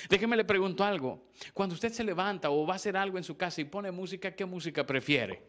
Déjeme 0.09 0.37
le 0.37 0.45
pregunto 0.45 0.83
algo. 0.83 1.25
Cuando 1.53 1.75
usted 1.75 1.91
se 1.91 2.03
levanta 2.03 2.49
o 2.49 2.65
va 2.65 2.73
a 2.73 2.75
hacer 2.77 2.95
algo 2.95 3.17
en 3.17 3.23
su 3.23 3.35
casa 3.35 3.61
y 3.61 3.65
pone 3.65 3.91
música, 3.91 4.31
¿qué 4.31 4.45
música 4.45 4.85
prefiere? 4.85 5.43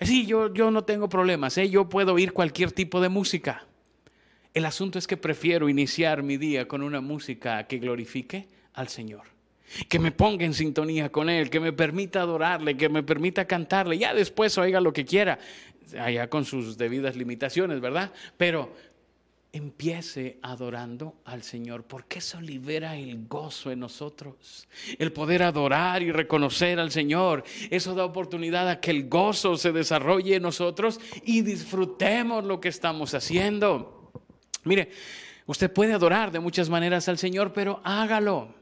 Sí, 0.00 0.26
yo, 0.26 0.52
yo 0.52 0.70
no 0.70 0.84
tengo 0.84 1.08
problemas, 1.08 1.56
¿eh? 1.58 1.70
yo 1.70 1.88
puedo 1.88 2.14
oír 2.14 2.32
cualquier 2.32 2.72
tipo 2.72 3.00
de 3.00 3.08
música. 3.08 3.66
El 4.52 4.64
asunto 4.64 4.98
es 4.98 5.06
que 5.06 5.16
prefiero 5.16 5.68
iniciar 5.68 6.22
mi 6.22 6.36
día 6.36 6.66
con 6.66 6.82
una 6.82 7.00
música 7.00 7.66
que 7.66 7.78
glorifique 7.78 8.48
al 8.72 8.88
Señor. 8.88 9.22
Que 9.88 9.98
me 9.98 10.12
ponga 10.12 10.44
en 10.44 10.54
sintonía 10.54 11.10
con 11.10 11.28
Él, 11.28 11.50
que 11.50 11.60
me 11.60 11.72
permita 11.72 12.22
adorarle, 12.22 12.76
que 12.76 12.88
me 12.88 13.02
permita 13.02 13.46
cantarle. 13.46 13.98
Ya 13.98 14.14
después 14.14 14.56
oiga 14.58 14.80
lo 14.80 14.92
que 14.92 15.04
quiera 15.04 15.38
allá 15.98 16.28
con 16.28 16.44
sus 16.44 16.76
debidas 16.76 17.16
limitaciones, 17.16 17.80
¿verdad? 17.80 18.12
Pero 18.36 18.72
empiece 19.52 20.38
adorando 20.42 21.16
al 21.24 21.42
Señor, 21.42 21.84
porque 21.84 22.18
eso 22.18 22.40
libera 22.40 22.96
el 22.96 23.26
gozo 23.26 23.70
en 23.70 23.80
nosotros. 23.80 24.68
El 24.98 25.12
poder 25.12 25.42
adorar 25.42 26.02
y 26.02 26.12
reconocer 26.12 26.78
al 26.78 26.90
Señor, 26.90 27.44
eso 27.70 27.94
da 27.94 28.04
oportunidad 28.04 28.68
a 28.68 28.80
que 28.80 28.90
el 28.90 29.08
gozo 29.08 29.56
se 29.56 29.72
desarrolle 29.72 30.36
en 30.36 30.42
nosotros 30.42 31.00
y 31.24 31.42
disfrutemos 31.42 32.44
lo 32.44 32.60
que 32.60 32.68
estamos 32.68 33.14
haciendo. 33.14 34.12
Mire, 34.64 34.90
usted 35.46 35.72
puede 35.72 35.92
adorar 35.92 36.30
de 36.30 36.40
muchas 36.40 36.68
maneras 36.68 37.08
al 37.08 37.18
Señor, 37.18 37.52
pero 37.52 37.80
hágalo. 37.84 38.54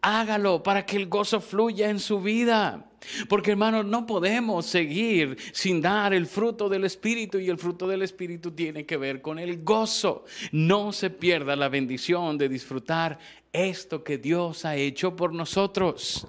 Hágalo 0.00 0.62
para 0.62 0.86
que 0.86 0.96
el 0.96 1.08
gozo 1.08 1.40
fluya 1.40 1.90
en 1.90 1.98
su 1.98 2.20
vida. 2.20 2.87
Porque 3.28 3.52
hermanos, 3.52 3.86
no 3.86 4.06
podemos 4.06 4.66
seguir 4.66 5.36
sin 5.52 5.80
dar 5.80 6.12
el 6.12 6.26
fruto 6.26 6.68
del 6.68 6.84
Espíritu 6.84 7.38
y 7.38 7.48
el 7.48 7.58
fruto 7.58 7.86
del 7.86 8.02
Espíritu 8.02 8.52
tiene 8.52 8.84
que 8.84 8.96
ver 8.96 9.20
con 9.20 9.38
el 9.38 9.62
gozo. 9.62 10.24
No 10.52 10.92
se 10.92 11.10
pierda 11.10 11.56
la 11.56 11.68
bendición 11.68 12.38
de 12.38 12.48
disfrutar 12.48 13.18
esto 13.52 14.04
que 14.04 14.18
Dios 14.18 14.64
ha 14.64 14.76
hecho 14.76 15.16
por 15.16 15.32
nosotros. 15.32 16.26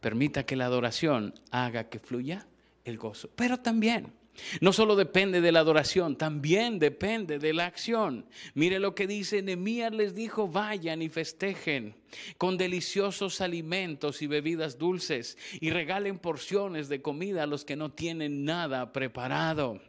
Permita 0.00 0.44
que 0.44 0.56
la 0.56 0.66
adoración 0.66 1.34
haga 1.50 1.88
que 1.88 1.98
fluya 1.98 2.46
el 2.84 2.96
gozo. 2.96 3.28
Pero 3.34 3.58
también 3.58 4.19
no 4.60 4.72
solo 4.72 4.96
depende 4.96 5.40
de 5.40 5.52
la 5.52 5.60
adoración, 5.60 6.16
también 6.16 6.78
depende 6.78 7.38
de 7.38 7.52
la 7.52 7.66
acción. 7.66 8.26
Mire 8.54 8.78
lo 8.78 8.94
que 8.94 9.06
dice 9.06 9.42
Nehemías 9.42 9.92
les 9.92 10.14
dijo, 10.14 10.48
vayan 10.48 11.02
y 11.02 11.08
festejen 11.08 11.94
con 12.38 12.56
deliciosos 12.56 13.40
alimentos 13.40 14.22
y 14.22 14.26
bebidas 14.26 14.78
dulces 14.78 15.36
y 15.60 15.70
regalen 15.70 16.18
porciones 16.18 16.88
de 16.88 17.02
comida 17.02 17.42
a 17.44 17.46
los 17.46 17.64
que 17.64 17.76
no 17.76 17.92
tienen 17.92 18.44
nada 18.44 18.92
preparado. 18.92 19.80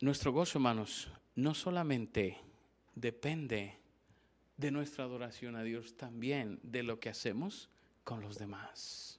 Nuestro 0.00 0.32
gozo, 0.32 0.58
hermanos, 0.58 1.08
no 1.34 1.54
solamente 1.54 2.38
depende 2.94 3.76
de 4.56 4.70
nuestra 4.70 5.04
adoración 5.04 5.56
a 5.56 5.62
Dios, 5.62 5.96
también 5.96 6.60
de 6.62 6.82
lo 6.82 7.00
que 7.00 7.08
hacemos 7.08 7.68
con 8.04 8.20
los 8.20 8.38
demás. 8.38 9.17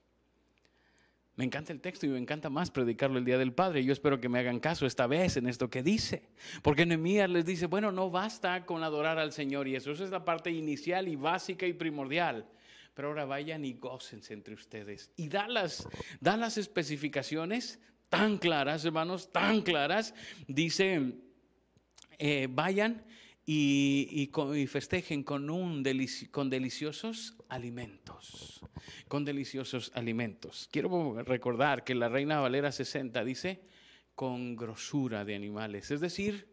Me 1.40 1.46
encanta 1.46 1.72
el 1.72 1.80
texto 1.80 2.06
y 2.06 2.10
me 2.10 2.18
encanta 2.18 2.50
más 2.50 2.70
predicarlo 2.70 3.18
el 3.18 3.24
Día 3.24 3.38
del 3.38 3.54
Padre. 3.54 3.86
Yo 3.86 3.94
espero 3.94 4.20
que 4.20 4.28
me 4.28 4.40
hagan 4.40 4.60
caso 4.60 4.86
esta 4.86 5.08
vez 5.08 5.38
en 5.38 5.48
esto 5.48 5.70
que 5.70 5.82
dice. 5.82 6.24
Porque 6.62 6.86
Nehemías 6.86 7.30
les 7.30 7.46
dice, 7.46 7.68
bueno, 7.68 7.94
no 7.94 8.10
basta 8.10 8.66
con 8.66 8.84
adorar 8.84 9.18
al 9.18 9.32
Señor 9.32 9.66
y 9.70 9.78
eso, 9.78 9.94
eso 9.94 10.04
es 10.04 10.10
la 10.10 10.26
parte 10.26 10.52
inicial 10.52 11.08
y 11.08 11.16
básica 11.16 11.66
y 11.66 11.72
primordial. 11.72 12.46
Pero 12.94 13.08
ahora 13.08 13.24
vayan 13.24 13.64
y 13.64 13.72
gócense 13.76 14.34
entre 14.34 14.54
ustedes. 14.54 15.12
Y 15.16 15.30
da 15.30 15.48
las, 15.48 15.88
da 16.20 16.36
las 16.36 16.58
especificaciones 16.58 17.80
tan 18.10 18.38
claras, 18.38 18.84
hermanos, 18.84 19.32
tan 19.32 19.62
claras. 19.62 20.14
Dice, 20.46 21.14
eh, 22.18 22.50
vayan 22.52 23.06
y, 23.52 24.68
festejen 24.68 25.24
con, 25.24 25.50
un 25.50 25.84
con 26.30 26.50
deliciosos 26.52 27.36
alimentos. 27.48 28.62
Con 29.08 29.26
deliciosos 29.26 29.92
alimentos. 29.96 30.70
Quiero 30.72 31.24
recordar 31.24 31.84
que 31.84 31.96
la 31.96 32.10
Reina 32.10 32.40
Valera 32.40 32.72
60 32.72 33.24
dice 33.24 33.62
con 34.14 34.56
grosura 34.56 35.26
de 35.26 35.34
animales, 35.34 35.90
es 35.90 36.00
decir, 36.00 36.48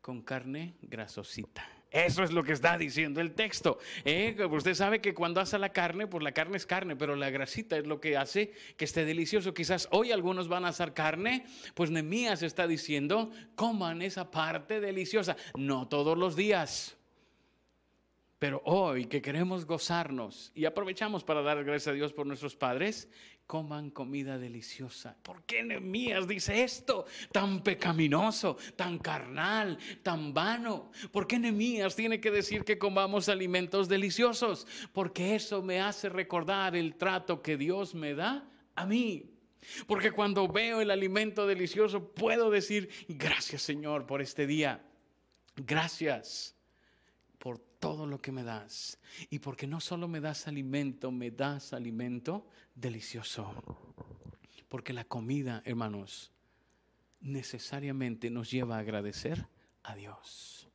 con 0.00 0.22
carne 0.22 0.74
grasosita. 0.82 1.75
Eso 1.90 2.22
es 2.22 2.32
lo 2.32 2.42
que 2.42 2.52
está 2.52 2.76
diciendo 2.76 3.20
el 3.20 3.32
texto. 3.32 3.78
¿eh? 4.04 4.36
Usted 4.50 4.74
sabe 4.74 5.00
que 5.00 5.14
cuando 5.14 5.40
hace 5.40 5.58
la 5.58 5.70
carne, 5.70 6.06
pues 6.06 6.22
la 6.22 6.32
carne 6.32 6.56
es 6.56 6.66
carne, 6.66 6.96
pero 6.96 7.16
la 7.16 7.30
grasita 7.30 7.78
es 7.78 7.86
lo 7.86 8.00
que 8.00 8.16
hace 8.16 8.52
que 8.76 8.84
esté 8.84 9.04
delicioso. 9.04 9.54
Quizás 9.54 9.88
hoy 9.92 10.12
algunos 10.12 10.48
van 10.48 10.64
a 10.64 10.68
hacer 10.68 10.92
carne, 10.92 11.46
pues 11.74 11.90
Nemías 11.90 12.42
está 12.42 12.66
diciendo, 12.66 13.30
coman 13.54 14.02
esa 14.02 14.30
parte 14.30 14.80
deliciosa. 14.80 15.36
No 15.54 15.88
todos 15.88 16.18
los 16.18 16.36
días. 16.36 16.96
Pero 18.38 18.60
hoy 18.66 19.06
que 19.06 19.22
queremos 19.22 19.64
gozarnos 19.64 20.52
y 20.54 20.66
aprovechamos 20.66 21.24
para 21.24 21.40
dar 21.40 21.64
gracias 21.64 21.88
a 21.88 21.92
Dios 21.92 22.12
por 22.12 22.26
nuestros 22.26 22.54
padres, 22.54 23.08
coman 23.46 23.90
comida 23.90 24.38
deliciosa. 24.38 25.16
¿Por 25.22 25.44
qué 25.44 25.62
Nehemías 25.62 26.26
dice 26.26 26.64
esto? 26.64 27.06
Tan 27.30 27.62
pecaminoso, 27.62 28.56
tan 28.74 28.98
carnal, 28.98 29.78
tan 30.02 30.34
vano. 30.34 30.90
¿Por 31.12 31.26
qué 31.26 31.38
Nehemías 31.38 31.94
tiene 31.94 32.20
que 32.20 32.30
decir 32.30 32.64
que 32.64 32.78
comamos 32.78 33.28
alimentos 33.28 33.88
deliciosos? 33.88 34.66
Porque 34.92 35.36
eso 35.36 35.62
me 35.62 35.80
hace 35.80 36.08
recordar 36.08 36.74
el 36.74 36.96
trato 36.96 37.40
que 37.40 37.56
Dios 37.56 37.94
me 37.94 38.14
da 38.14 38.48
a 38.74 38.86
mí. 38.86 39.32
Porque 39.86 40.12
cuando 40.12 40.48
veo 40.48 40.80
el 40.80 40.90
alimento 40.90 41.46
delicioso 41.46 42.12
puedo 42.12 42.50
decir, 42.50 42.88
gracias 43.08 43.62
Señor 43.62 44.06
por 44.06 44.22
este 44.22 44.46
día. 44.46 44.84
Gracias 45.56 46.54
por 47.38 47.58
todo 47.86 48.04
lo 48.04 48.20
que 48.20 48.32
me 48.32 48.42
das. 48.42 48.98
Y 49.30 49.38
porque 49.38 49.68
no 49.68 49.78
solo 49.78 50.08
me 50.08 50.20
das 50.20 50.48
alimento, 50.48 51.12
me 51.12 51.30
das 51.30 51.72
alimento 51.72 52.44
delicioso. 52.74 53.54
Porque 54.68 54.92
la 54.92 55.04
comida, 55.04 55.62
hermanos, 55.64 56.32
necesariamente 57.20 58.28
nos 58.28 58.50
lleva 58.50 58.76
a 58.76 58.80
agradecer 58.80 59.46
a 59.84 59.94
Dios. 59.94 60.68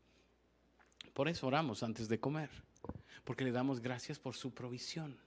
Por 1.14 1.28
eso 1.28 1.48
oramos 1.48 1.84
antes 1.84 2.08
de 2.08 2.18
comer, 2.18 2.50
porque 3.26 3.44
le 3.44 3.52
damos 3.52 3.82
gracias 3.82 4.18
por 4.18 4.34
su 4.34 4.54
provisión. 4.54 5.18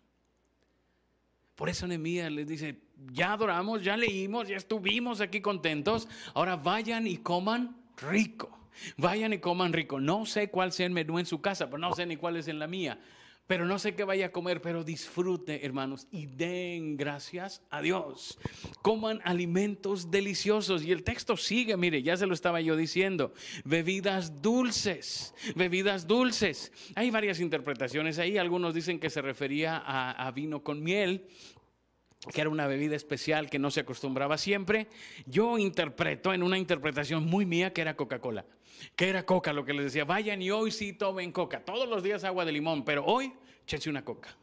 Por 1.55 1.69
eso 1.69 1.87
Nehemías 1.87 2.33
les 2.33 2.47
dice, 2.47 2.81
ya 3.13 3.35
adoramos, 3.35 3.85
ya 3.85 3.99
leímos, 3.99 4.49
ya 4.49 4.57
estuvimos 4.57 5.21
aquí 5.21 5.43
contentos, 5.43 6.09
ahora 6.33 6.57
vayan 6.57 7.07
y 7.07 7.19
coman 7.19 7.77
rico. 7.99 8.64
Vayan 8.97 9.33
y 9.33 9.39
coman 9.39 9.73
rico. 9.73 10.01
No 10.01 10.27
sé 10.27 10.51
cuál 10.51 10.73
sea 10.73 10.87
el 10.87 10.93
menú 10.93 11.19
en 11.19 11.27
su 11.27 11.41
casa, 11.41 11.67
pero 11.67 11.79
no 11.79 11.95
sé 11.95 12.07
ni 12.07 12.17
cuál 12.17 12.37
es 12.37 12.49
en 12.49 12.59
la 12.59 12.67
mía. 12.67 12.99
pero 13.47 13.67
no 13.67 13.79
sé 13.79 13.95
qué 13.95 14.05
vaya 14.05 14.27
a 14.27 14.33
comer, 14.33 14.63
pero 14.63 14.85
disfrute, 14.85 15.67
hermanos, 15.67 16.07
y 16.11 16.27
den 16.27 16.97
gracias 16.97 17.63
a 17.71 17.83
Dios. 17.83 18.39
Coman 18.81 19.21
alimentos 19.25 20.11
deliciosos. 20.11 20.83
Y 20.83 20.93
el 20.93 21.03
texto 21.03 21.37
sigue, 21.37 21.77
mire, 21.77 22.03
ya 22.03 22.17
se 22.17 22.27
lo 22.27 22.33
estaba 22.33 22.63
yo 22.63 22.75
diciendo, 22.75 23.35
bebidas 23.65 24.41
dulces, 24.41 25.35
bebidas 25.57 26.07
dulces. 26.07 26.73
Hay 26.95 27.11
varias 27.11 27.39
interpretaciones 27.39 28.19
ahí, 28.19 28.39
algunos 28.39 28.73
dicen 28.73 28.99
que 28.99 29.11
se 29.11 29.21
refería 29.21 29.77
a, 29.77 30.27
a 30.27 30.31
vino 30.31 30.63
con 30.63 30.83
miel, 30.83 31.27
que 32.33 32.41
era 32.41 32.49
una 32.49 32.67
bebida 32.67 32.97
especial 32.97 33.51
que 33.51 33.59
no 33.59 33.71
se 33.71 33.81
acostumbraba 33.81 34.39
siempre. 34.39 34.89
Yo 35.27 35.59
interpreto 35.59 36.33
en 36.33 36.43
una 36.43 36.57
interpretación 36.57 37.27
muy 37.27 37.45
mía 37.45 37.75
que 37.75 37.83
era 37.83 37.95
Coca-Cola 37.95 38.47
que 38.97 39.09
era 39.09 39.25
coca, 39.25 39.53
lo 39.53 39.65
que 39.65 39.73
les 39.73 39.87
decía, 39.87 40.05
vayan 40.05 40.43
y 40.43 40.51
hoy 40.51 40.71
sí 40.71 40.93
tomen 40.93 41.33
coca, 41.33 41.65
todos 41.65 41.89
los 41.89 42.03
días 42.03 42.25
agua 42.25 42.45
de 42.45 42.53
limón, 42.53 42.85
pero 42.85 43.05
hoy 43.05 43.33
échense 43.67 43.91
una 43.91 44.05
coca. 44.05 44.37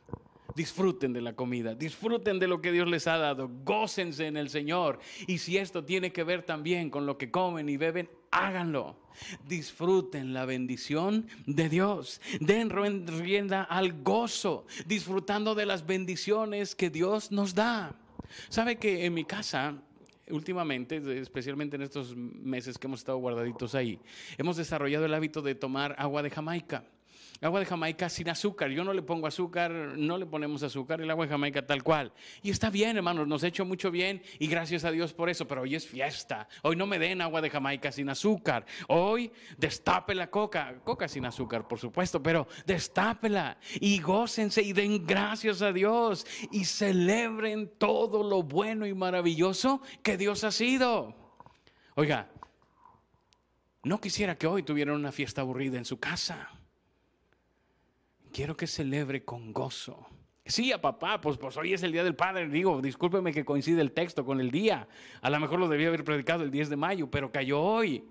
Disfruten 0.55 1.13
de 1.13 1.21
la 1.21 1.33
comida, 1.33 1.75
disfruten 1.75 2.37
de 2.37 2.47
lo 2.47 2.61
que 2.61 2.73
Dios 2.73 2.87
les 2.87 3.07
ha 3.07 3.17
dado, 3.17 3.49
gócense 3.63 4.27
en 4.27 4.35
el 4.35 4.49
Señor. 4.49 4.99
Y 5.27 5.37
si 5.37 5.57
esto 5.57 5.85
tiene 5.85 6.11
que 6.11 6.23
ver 6.23 6.43
también 6.43 6.89
con 6.89 7.05
lo 7.05 7.17
que 7.17 7.31
comen 7.31 7.69
y 7.69 7.77
beben, 7.77 8.09
háganlo. 8.31 8.97
Disfruten 9.45 10.33
la 10.33 10.45
bendición 10.45 11.27
de 11.45 11.69
Dios. 11.69 12.21
Den 12.39 12.69
rienda 12.69 13.63
al 13.63 14.03
gozo, 14.03 14.65
disfrutando 14.85 15.55
de 15.55 15.65
las 15.65 15.85
bendiciones 15.85 16.75
que 16.75 16.89
Dios 16.89 17.31
nos 17.31 17.55
da. 17.55 17.95
¿Sabe 18.49 18.77
que 18.77 19.05
en 19.05 19.13
mi 19.13 19.23
casa 19.23 19.75
últimamente, 20.31 20.97
especialmente 21.19 21.75
en 21.75 21.83
estos 21.83 22.15
meses 22.15 22.77
que 22.77 22.87
hemos 22.87 23.01
estado 23.01 23.17
guardaditos 23.17 23.75
ahí, 23.75 23.99
hemos 24.37 24.57
desarrollado 24.57 25.05
el 25.05 25.13
hábito 25.13 25.41
de 25.41 25.55
tomar 25.55 25.95
agua 25.97 26.23
de 26.23 26.29
Jamaica. 26.29 26.83
Agua 27.43 27.59
de 27.59 27.65
Jamaica 27.65 28.07
sin 28.07 28.29
azúcar. 28.29 28.69
Yo 28.69 28.83
no 28.83 28.93
le 28.93 29.01
pongo 29.01 29.25
azúcar, 29.25 29.71
no 29.71 30.15
le 30.15 30.27
ponemos 30.27 30.61
azúcar, 30.61 31.01
el 31.01 31.09
agua 31.09 31.25
de 31.25 31.31
Jamaica 31.31 31.65
tal 31.65 31.81
cual. 31.81 32.13
Y 32.43 32.51
está 32.51 32.69
bien, 32.69 32.97
hermanos, 32.97 33.27
nos 33.27 33.43
ha 33.43 33.47
hecho 33.47 33.65
mucho 33.65 33.89
bien 33.89 34.21
y 34.37 34.45
gracias 34.45 34.85
a 34.85 34.91
Dios 34.91 35.11
por 35.11 35.27
eso. 35.27 35.47
Pero 35.47 35.63
hoy 35.63 35.73
es 35.73 35.87
fiesta. 35.87 36.47
Hoy 36.61 36.75
no 36.75 36.85
me 36.85 36.99
den 36.99 37.19
agua 37.19 37.41
de 37.41 37.49
Jamaica 37.49 37.91
sin 37.91 38.09
azúcar. 38.09 38.67
Hoy 38.89 39.31
destape 39.57 40.13
la 40.13 40.29
coca. 40.29 40.81
Coca 40.83 41.07
sin 41.07 41.25
azúcar, 41.25 41.67
por 41.67 41.79
supuesto, 41.79 42.21
pero 42.21 42.47
destápela 42.67 43.57
y 43.79 43.99
gócense 43.99 44.61
y 44.61 44.73
den 44.73 45.07
gracias 45.07 45.63
a 45.63 45.73
Dios 45.73 46.27
y 46.51 46.65
celebren 46.65 47.71
todo 47.79 48.21
lo 48.21 48.43
bueno 48.43 48.85
y 48.85 48.93
maravilloso 48.93 49.81
que 50.03 50.15
Dios 50.15 50.43
ha 50.43 50.51
sido. 50.51 51.15
Oiga, 51.95 52.29
no 53.81 53.99
quisiera 53.99 54.37
que 54.37 54.45
hoy 54.45 54.61
tuvieran 54.61 54.93
una 54.93 55.11
fiesta 55.11 55.41
aburrida 55.41 55.79
en 55.79 55.85
su 55.85 55.99
casa 55.99 56.60
quiero 58.31 58.55
que 58.55 58.67
celebre 58.67 59.23
con 59.23 59.53
gozo. 59.53 60.07
Sí, 60.45 60.71
a 60.71 60.81
papá, 60.81 61.21
pues, 61.21 61.37
pues 61.37 61.55
hoy 61.57 61.73
es 61.73 61.83
el 61.83 61.91
Día 61.91 62.03
del 62.03 62.15
Padre. 62.15 62.49
Digo, 62.49 62.81
discúlpeme 62.81 63.31
que 63.31 63.45
coincide 63.45 63.81
el 63.81 63.91
texto 63.91 64.25
con 64.25 64.39
el 64.39 64.49
día. 64.49 64.87
A 65.21 65.29
lo 65.29 65.39
mejor 65.39 65.59
lo 65.59 65.67
debía 65.69 65.87
haber 65.87 66.03
predicado 66.03 66.43
el 66.43 66.51
10 66.51 66.69
de 66.69 66.75
mayo, 66.75 67.09
pero 67.09 67.31
cayó 67.31 67.61
hoy. 67.61 68.03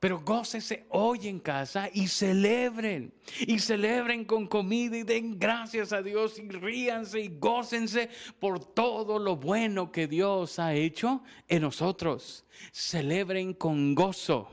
Pero 0.00 0.20
gócese 0.20 0.86
hoy 0.90 1.26
en 1.26 1.40
casa 1.40 1.90
y 1.92 2.06
celebren. 2.06 3.12
Y 3.40 3.58
celebren 3.58 4.24
con 4.24 4.46
comida 4.46 4.96
y 4.96 5.02
den 5.02 5.38
gracias 5.38 5.92
a 5.92 6.00
Dios 6.00 6.38
y 6.38 6.48
ríanse 6.48 7.20
y 7.20 7.28
gócense 7.38 8.08
por 8.38 8.64
todo 8.64 9.18
lo 9.18 9.36
bueno 9.36 9.90
que 9.90 10.06
Dios 10.06 10.60
ha 10.60 10.74
hecho 10.74 11.24
en 11.48 11.62
nosotros. 11.62 12.44
Celebren 12.70 13.52
con 13.54 13.96
gozo 13.96 14.48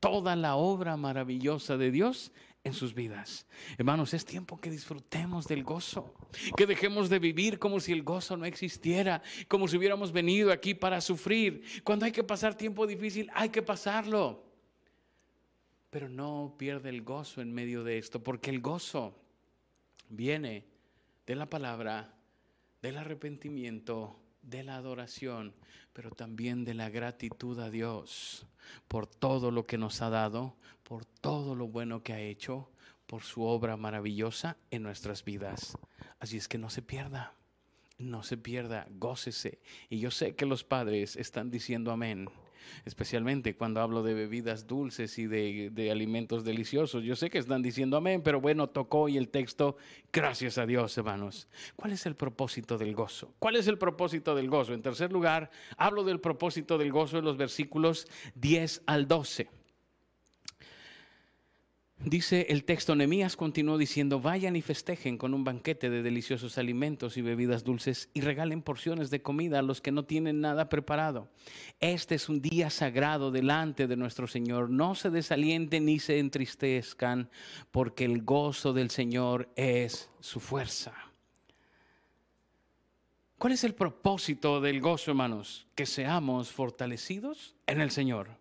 toda 0.00 0.36
la 0.36 0.56
obra 0.56 0.96
maravillosa 0.96 1.76
de 1.76 1.90
Dios 1.90 2.32
en 2.68 2.74
sus 2.74 2.94
vidas. 2.94 3.46
Hermanos, 3.76 4.14
es 4.14 4.24
tiempo 4.24 4.60
que 4.60 4.70
disfrutemos 4.70 5.46
del 5.46 5.64
gozo, 5.64 6.14
que 6.56 6.66
dejemos 6.66 7.08
de 7.08 7.18
vivir 7.18 7.58
como 7.58 7.80
si 7.80 7.92
el 7.92 8.02
gozo 8.02 8.36
no 8.36 8.44
existiera, 8.44 9.22
como 9.48 9.66
si 9.66 9.76
hubiéramos 9.76 10.12
venido 10.12 10.52
aquí 10.52 10.74
para 10.74 11.00
sufrir. 11.00 11.62
Cuando 11.82 12.04
hay 12.04 12.12
que 12.12 12.22
pasar 12.22 12.54
tiempo 12.54 12.86
difícil, 12.86 13.30
hay 13.34 13.48
que 13.48 13.62
pasarlo. 13.62 14.44
Pero 15.90 16.08
no 16.08 16.54
pierde 16.56 16.90
el 16.90 17.02
gozo 17.02 17.40
en 17.40 17.52
medio 17.52 17.82
de 17.82 17.98
esto, 17.98 18.22
porque 18.22 18.50
el 18.50 18.60
gozo 18.60 19.18
viene 20.08 20.66
de 21.26 21.34
la 21.34 21.50
palabra, 21.50 22.14
del 22.80 22.98
arrepentimiento, 22.98 24.20
de 24.42 24.62
la 24.62 24.76
adoración, 24.76 25.54
pero 25.92 26.10
también 26.10 26.64
de 26.64 26.74
la 26.74 26.90
gratitud 26.90 27.58
a 27.60 27.70
Dios 27.70 28.46
por 28.86 29.06
todo 29.06 29.50
lo 29.50 29.66
que 29.66 29.78
nos 29.78 30.02
ha 30.02 30.10
dado, 30.10 30.56
por 30.82 31.04
todo 31.04 31.54
lo 31.54 31.68
bueno 31.68 32.02
que 32.02 32.12
ha 32.12 32.20
hecho, 32.20 32.70
por 33.06 33.22
su 33.22 33.42
obra 33.42 33.76
maravillosa 33.76 34.56
en 34.70 34.82
nuestras 34.82 35.24
vidas. 35.24 35.76
Así 36.20 36.36
es 36.36 36.48
que 36.48 36.58
no 36.58 36.70
se 36.70 36.82
pierda, 36.82 37.34
no 37.98 38.22
se 38.22 38.36
pierda, 38.36 38.86
gócese. 38.90 39.60
Y 39.88 39.98
yo 39.98 40.10
sé 40.10 40.34
que 40.34 40.46
los 40.46 40.64
padres 40.64 41.16
están 41.16 41.50
diciendo 41.50 41.90
amén 41.90 42.28
especialmente 42.84 43.56
cuando 43.56 43.80
hablo 43.80 44.02
de 44.02 44.14
bebidas 44.14 44.66
dulces 44.66 45.18
y 45.18 45.26
de, 45.26 45.90
alimentos 45.90 46.44
deliciosos. 46.44 47.04
Yo 47.04 47.16
sé 47.16 47.30
que 47.30 47.38
están 47.38 47.62
diciendo 47.62 47.96
amén, 47.96 48.22
pero 48.22 48.40
bueno, 48.40 48.68
tocó 48.68 49.08
y 49.08 49.16
el 49.16 49.28
texto, 49.28 49.76
gracias 50.12 50.58
a 50.58 50.66
Dios, 50.66 50.96
hermanos. 50.98 51.48
¿Cuál 51.76 51.92
es 51.92 52.06
el 52.06 52.14
propósito 52.14 52.78
del 52.78 52.94
gozo? 52.94 53.34
¿Cuál 53.38 53.56
es 53.56 53.66
el 53.68 53.78
propósito 53.78 54.34
del 54.34 54.48
gozo? 54.48 54.74
En 54.74 54.82
tercer 54.82 55.12
lugar, 55.12 55.50
hablo 55.76 56.04
del 56.04 56.20
propósito 56.20 56.78
del 56.78 56.92
gozo 56.92 57.18
en 57.18 57.24
los 57.24 57.36
versículos 57.36 58.06
10 58.34 58.82
al 58.86 59.08
12. 59.08 59.57
Dice 62.04 62.46
el 62.50 62.62
texto, 62.62 62.94
Nemías 62.94 63.34
continuó 63.34 63.76
diciendo, 63.76 64.20
vayan 64.20 64.54
y 64.54 64.62
festejen 64.62 65.18
con 65.18 65.34
un 65.34 65.42
banquete 65.42 65.90
de 65.90 66.00
deliciosos 66.04 66.56
alimentos 66.56 67.16
y 67.16 67.22
bebidas 67.22 67.64
dulces 67.64 68.08
y 68.14 68.20
regalen 68.20 68.62
porciones 68.62 69.10
de 69.10 69.20
comida 69.20 69.58
a 69.58 69.62
los 69.62 69.80
que 69.80 69.90
no 69.90 70.04
tienen 70.04 70.40
nada 70.40 70.68
preparado. 70.68 71.28
Este 71.80 72.14
es 72.14 72.28
un 72.28 72.40
día 72.40 72.70
sagrado 72.70 73.32
delante 73.32 73.88
de 73.88 73.96
nuestro 73.96 74.28
Señor. 74.28 74.70
No 74.70 74.94
se 74.94 75.10
desalienten 75.10 75.86
ni 75.86 75.98
se 75.98 76.20
entristezcan, 76.20 77.30
porque 77.72 78.04
el 78.04 78.22
gozo 78.22 78.72
del 78.72 78.90
Señor 78.90 79.48
es 79.56 80.08
su 80.20 80.38
fuerza. 80.38 80.94
¿Cuál 83.38 83.54
es 83.54 83.64
el 83.64 83.74
propósito 83.74 84.60
del 84.60 84.80
gozo, 84.80 85.10
hermanos? 85.10 85.66
Que 85.74 85.84
seamos 85.84 86.52
fortalecidos 86.52 87.56
en 87.66 87.80
el 87.80 87.90
Señor. 87.90 88.37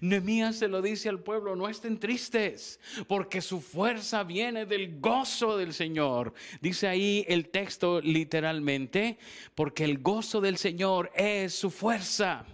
Nehemías 0.00 0.56
se 0.56 0.68
lo 0.68 0.82
dice 0.82 1.08
al 1.08 1.20
pueblo, 1.20 1.56
no 1.56 1.68
estén 1.68 1.98
tristes, 1.98 2.80
porque 3.06 3.40
su 3.40 3.60
fuerza 3.60 4.24
viene 4.24 4.66
del 4.66 5.00
gozo 5.00 5.56
del 5.56 5.72
Señor. 5.72 6.34
Dice 6.60 6.88
ahí 6.88 7.24
el 7.28 7.48
texto 7.48 8.00
literalmente, 8.00 9.18
porque 9.54 9.84
el 9.84 9.98
gozo 9.98 10.40
del 10.40 10.56
Señor 10.56 11.10
es 11.14 11.54
su 11.54 11.70
fuerza. 11.70 12.46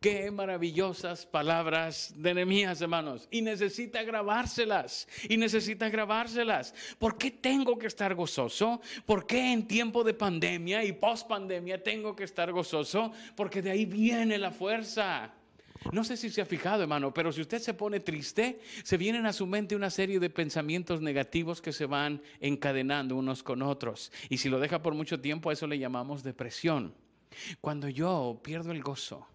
Qué 0.00 0.30
maravillosas 0.30 1.26
palabras 1.26 2.14
de 2.16 2.32
Nehemías, 2.32 2.80
hermanos. 2.80 3.26
Y 3.32 3.42
necesita 3.42 4.04
grabárselas. 4.04 5.08
Y 5.28 5.36
necesita 5.36 5.88
grabárselas. 5.88 6.72
¿Por 7.00 7.18
qué 7.18 7.32
tengo 7.32 7.76
que 7.76 7.88
estar 7.88 8.14
gozoso? 8.14 8.80
¿Por 9.04 9.26
qué 9.26 9.52
en 9.52 9.66
tiempo 9.66 10.04
de 10.04 10.14
pandemia 10.14 10.84
y 10.84 10.92
post 10.92 11.26
pandemia 11.26 11.82
tengo 11.82 12.14
que 12.14 12.22
estar 12.22 12.52
gozoso? 12.52 13.10
Porque 13.34 13.60
de 13.60 13.72
ahí 13.72 13.86
viene 13.86 14.38
la 14.38 14.52
fuerza. 14.52 15.32
No 15.92 16.04
sé 16.04 16.16
si 16.16 16.30
se 16.30 16.40
ha 16.40 16.46
fijado, 16.46 16.82
hermano, 16.82 17.14
pero 17.14 17.32
si 17.32 17.40
usted 17.40 17.60
se 17.60 17.74
pone 17.74 18.00
triste, 18.00 18.60
se 18.82 18.96
vienen 18.96 19.26
a 19.26 19.32
su 19.32 19.46
mente 19.46 19.76
una 19.76 19.90
serie 19.90 20.18
de 20.18 20.30
pensamientos 20.30 21.00
negativos 21.00 21.60
que 21.60 21.72
se 21.72 21.86
van 21.86 22.22
encadenando 22.40 23.16
unos 23.16 23.42
con 23.42 23.62
otros. 23.62 24.12
Y 24.28 24.38
si 24.38 24.48
lo 24.48 24.58
deja 24.58 24.82
por 24.82 24.94
mucho 24.94 25.20
tiempo, 25.20 25.50
a 25.50 25.52
eso 25.52 25.66
le 25.66 25.78
llamamos 25.78 26.22
depresión. 26.22 26.94
Cuando 27.60 27.88
yo 27.88 28.40
pierdo 28.42 28.72
el 28.72 28.82
gozo, 28.82 29.26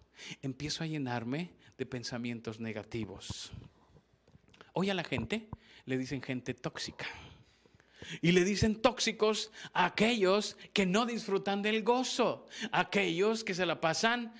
empiezo 0.42 0.84
a 0.84 0.86
llenarme 0.86 1.50
de 1.78 1.86
pensamientos 1.86 2.60
negativos. 2.60 3.50
Hoy 4.72 4.90
a 4.90 4.94
la 4.94 5.04
gente 5.04 5.48
le 5.86 5.98
dicen 5.98 6.22
gente 6.22 6.54
tóxica. 6.54 7.06
Y 8.20 8.32
le 8.32 8.44
dicen 8.44 8.82
tóxicos 8.82 9.50
a 9.72 9.86
aquellos 9.86 10.56
que 10.72 10.84
no 10.84 11.06
disfrutan 11.06 11.62
del 11.62 11.82
gozo, 11.82 12.46
aquellos 12.70 13.44
que 13.44 13.54
se 13.54 13.64
la 13.64 13.80
pasan 13.80 14.34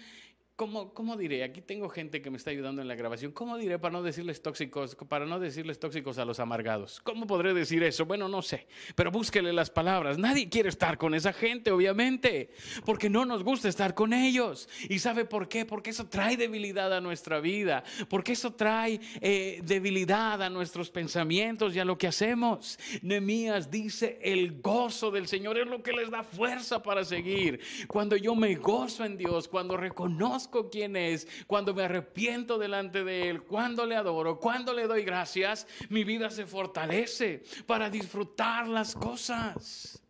¿Cómo, 0.56 0.94
¿Cómo, 0.94 1.16
diré? 1.16 1.42
Aquí 1.42 1.60
tengo 1.60 1.88
gente 1.88 2.22
que 2.22 2.30
me 2.30 2.36
está 2.36 2.50
ayudando 2.50 2.80
en 2.80 2.86
la 2.86 2.94
grabación. 2.94 3.32
¿Cómo 3.32 3.56
diré 3.56 3.80
para 3.80 3.90
no 3.90 4.04
decirles 4.04 4.40
tóxicos, 4.40 4.94
para 4.94 5.26
no 5.26 5.40
decirles 5.40 5.80
tóxicos 5.80 6.16
a 6.18 6.24
los 6.24 6.38
amargados? 6.38 7.00
¿Cómo 7.00 7.26
podré 7.26 7.52
decir 7.52 7.82
eso? 7.82 8.06
Bueno, 8.06 8.28
no 8.28 8.40
sé, 8.40 8.68
pero 8.94 9.10
búsquele 9.10 9.52
las 9.52 9.68
palabras. 9.68 10.16
Nadie 10.16 10.48
quiere 10.48 10.68
estar 10.68 10.96
con 10.96 11.12
esa 11.12 11.32
gente, 11.32 11.72
obviamente, 11.72 12.50
porque 12.84 13.10
no 13.10 13.24
nos 13.24 13.42
gusta 13.42 13.68
estar 13.68 13.94
con 13.94 14.12
ellos. 14.12 14.68
¿Y 14.88 15.00
sabe 15.00 15.24
por 15.24 15.48
qué? 15.48 15.66
Porque 15.66 15.90
eso 15.90 16.06
trae 16.06 16.36
debilidad 16.36 16.92
a 16.96 17.00
nuestra 17.00 17.40
vida, 17.40 17.82
porque 18.08 18.34
eso 18.34 18.52
trae 18.52 19.00
eh, 19.20 19.60
debilidad 19.64 20.40
a 20.40 20.50
nuestros 20.50 20.88
pensamientos 20.88 21.74
y 21.74 21.80
a 21.80 21.84
lo 21.84 21.98
que 21.98 22.06
hacemos. 22.06 22.78
Nemías 23.02 23.72
dice, 23.72 24.20
el 24.22 24.60
gozo 24.62 25.10
del 25.10 25.26
Señor 25.26 25.58
es 25.58 25.66
lo 25.66 25.82
que 25.82 25.90
les 25.90 26.12
da 26.12 26.22
fuerza 26.22 26.80
para 26.80 27.04
seguir. 27.04 27.58
Cuando 27.88 28.14
yo 28.14 28.36
me 28.36 28.54
gozo 28.54 29.04
en 29.04 29.16
Dios, 29.16 29.48
cuando 29.48 29.76
reconozco 29.76 30.43
reconozco 30.44 30.70
quién 30.70 30.96
es, 30.96 31.26
cuando 31.46 31.74
me 31.74 31.84
arrepiento 31.84 32.58
delante 32.58 33.04
de 33.04 33.28
Él, 33.28 33.42
cuando 33.42 33.86
le 33.86 33.96
adoro, 33.96 34.38
cuando 34.38 34.72
le 34.72 34.86
doy 34.86 35.04
gracias, 35.04 35.66
mi 35.88 36.04
vida 36.04 36.30
se 36.30 36.46
fortalece 36.46 37.42
para 37.66 37.90
disfrutar 37.90 38.68
las 38.68 38.94
cosas. 38.94 40.02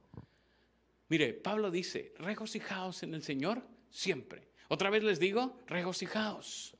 Mire, 1.09 1.35
Pablo 1.35 1.71
dice, 1.71 2.13
regocijaos 2.19 3.03
en 3.03 3.15
el 3.15 3.23
Señor 3.23 3.63
siempre. 3.91 4.49
Otra 4.69 4.91
vez 4.91 5.03
les 5.05 5.21
digo, 5.21 5.61
regocijaos. 5.67 6.77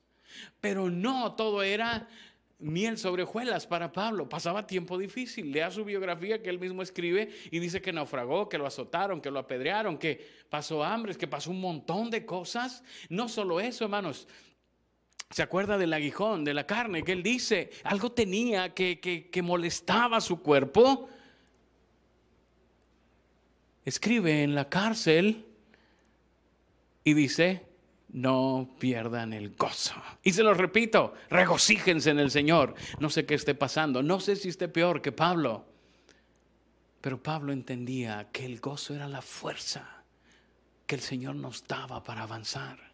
Pero 0.61 0.91
no 0.91 1.35
todo 1.35 1.63
era 1.63 2.09
miel 2.59 2.99
sobre 2.99 3.23
hojuelas 3.25 3.67
para 3.67 3.93
Pablo. 3.93 4.29
Pasaba 4.29 4.67
tiempo 4.67 4.99
difícil. 4.99 5.53
Lea 5.53 5.71
su 5.71 5.85
biografía 5.85 6.43
que 6.43 6.51
él 6.51 6.59
mismo 6.59 6.83
escribe 6.83 7.31
y 7.51 7.59
dice 7.59 7.83
que 7.83 7.93
naufragó, 7.93 8.49
que 8.49 8.59
lo 8.59 8.67
azotaron, 8.67 9.21
que 9.21 9.31
lo 9.31 9.39
apedrearon, 9.39 9.99
que 9.99 10.27
pasó 10.49 10.83
hambre, 10.83 11.15
que 11.15 11.29
pasó 11.29 11.51
un 11.51 11.61
montón 11.61 12.11
de 12.11 12.25
cosas. 12.25 12.83
No 13.09 13.29
solo 13.29 13.61
eso, 13.61 13.85
hermanos. 13.85 14.29
Se 15.31 15.43
acuerda 15.43 15.79
del 15.79 15.93
aguijón, 15.93 16.45
de 16.45 16.55
la 16.55 16.67
carne, 16.67 17.03
que 17.03 17.13
él 17.13 17.23
dice, 17.23 17.71
algo 17.83 18.13
tenía 18.13 18.73
que, 18.73 19.01
que, 19.01 19.31
que 19.31 19.43
molestaba 19.43 20.21
su 20.21 20.41
cuerpo. 20.41 21.09
Escribe 23.85 24.43
en 24.43 24.55
la 24.55 24.69
cárcel 24.69 25.45
y 27.03 27.15
dice, 27.15 27.67
no 28.15 28.77
pierdan 28.79 29.33
el 29.33 29.57
gozo. 29.57 30.01
Y 30.23 30.33
se 30.33 30.45
lo 30.45 30.55
repito, 30.55 31.15
regocíjense 31.31 32.11
en 32.11 32.21
el 32.21 32.31
Señor. 32.31 32.75
No 33.01 33.11
sé 33.11 33.27
qué 33.27 33.35
esté 33.35 33.57
pasando, 33.57 34.03
no 34.03 34.21
sé 34.21 34.37
si 34.37 34.49
esté 34.49 34.69
peor 34.69 35.03
que 35.03 35.11
Pablo, 35.11 35.65
pero 37.01 37.21
Pablo 37.23 37.53
entendía 37.53 38.29
que 38.33 38.47
el 38.47 38.61
gozo 38.61 38.95
era 38.95 39.09
la 39.09 39.21
fuerza 39.21 40.05
que 40.87 40.95
el 40.95 41.01
Señor 41.01 41.35
nos 41.35 41.67
daba 41.67 42.05
para 42.05 42.23
avanzar. 42.23 42.94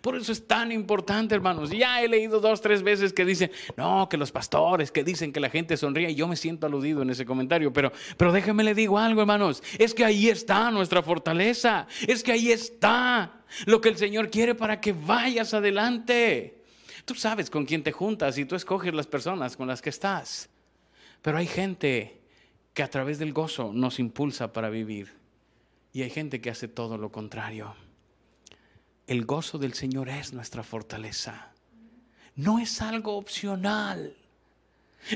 Por 0.00 0.16
eso 0.16 0.32
es 0.32 0.46
tan 0.46 0.72
importante, 0.72 1.34
hermanos. 1.34 1.70
Ya 1.70 2.02
he 2.02 2.08
leído 2.08 2.40
dos, 2.40 2.60
tres 2.60 2.82
veces 2.82 3.12
que 3.12 3.24
dicen, 3.24 3.50
no, 3.76 4.08
que 4.08 4.16
los 4.16 4.32
pastores, 4.32 4.92
que 4.92 5.04
dicen 5.04 5.32
que 5.32 5.40
la 5.40 5.50
gente 5.50 5.76
sonríe. 5.76 6.10
Y 6.10 6.14
yo 6.14 6.28
me 6.28 6.36
siento 6.36 6.66
aludido 6.66 7.02
en 7.02 7.10
ese 7.10 7.24
comentario. 7.24 7.72
Pero, 7.72 7.92
pero 8.16 8.32
déjeme 8.32 8.64
le 8.64 8.74
digo 8.74 8.98
algo, 8.98 9.20
hermanos. 9.20 9.62
Es 9.78 9.94
que 9.94 10.04
ahí 10.04 10.28
está 10.28 10.70
nuestra 10.70 11.02
fortaleza. 11.02 11.86
Es 12.06 12.22
que 12.22 12.32
ahí 12.32 12.52
está 12.52 13.42
lo 13.66 13.80
que 13.80 13.88
el 13.88 13.96
Señor 13.96 14.30
quiere 14.30 14.54
para 14.54 14.80
que 14.80 14.92
vayas 14.92 15.54
adelante. 15.54 16.62
Tú 17.04 17.14
sabes 17.14 17.48
con 17.48 17.64
quién 17.64 17.82
te 17.82 17.92
juntas 17.92 18.36
y 18.38 18.44
tú 18.44 18.54
escoges 18.54 18.92
las 18.94 19.06
personas 19.06 19.56
con 19.56 19.66
las 19.66 19.80
que 19.80 19.90
estás. 19.90 20.50
Pero 21.22 21.38
hay 21.38 21.46
gente 21.46 22.20
que 22.74 22.82
a 22.82 22.90
través 22.90 23.18
del 23.18 23.32
gozo 23.32 23.72
nos 23.72 23.98
impulsa 23.98 24.52
para 24.52 24.68
vivir. 24.68 25.16
Y 25.92 26.02
hay 26.02 26.10
gente 26.10 26.40
que 26.40 26.50
hace 26.50 26.68
todo 26.68 26.98
lo 26.98 27.10
contrario. 27.10 27.74
El 29.08 29.24
gozo 29.24 29.56
del 29.56 29.72
Señor 29.72 30.10
es 30.10 30.34
nuestra 30.34 30.62
fortaleza. 30.62 31.50
No 32.36 32.58
es 32.58 32.82
algo 32.82 33.16
opcional. 33.16 34.14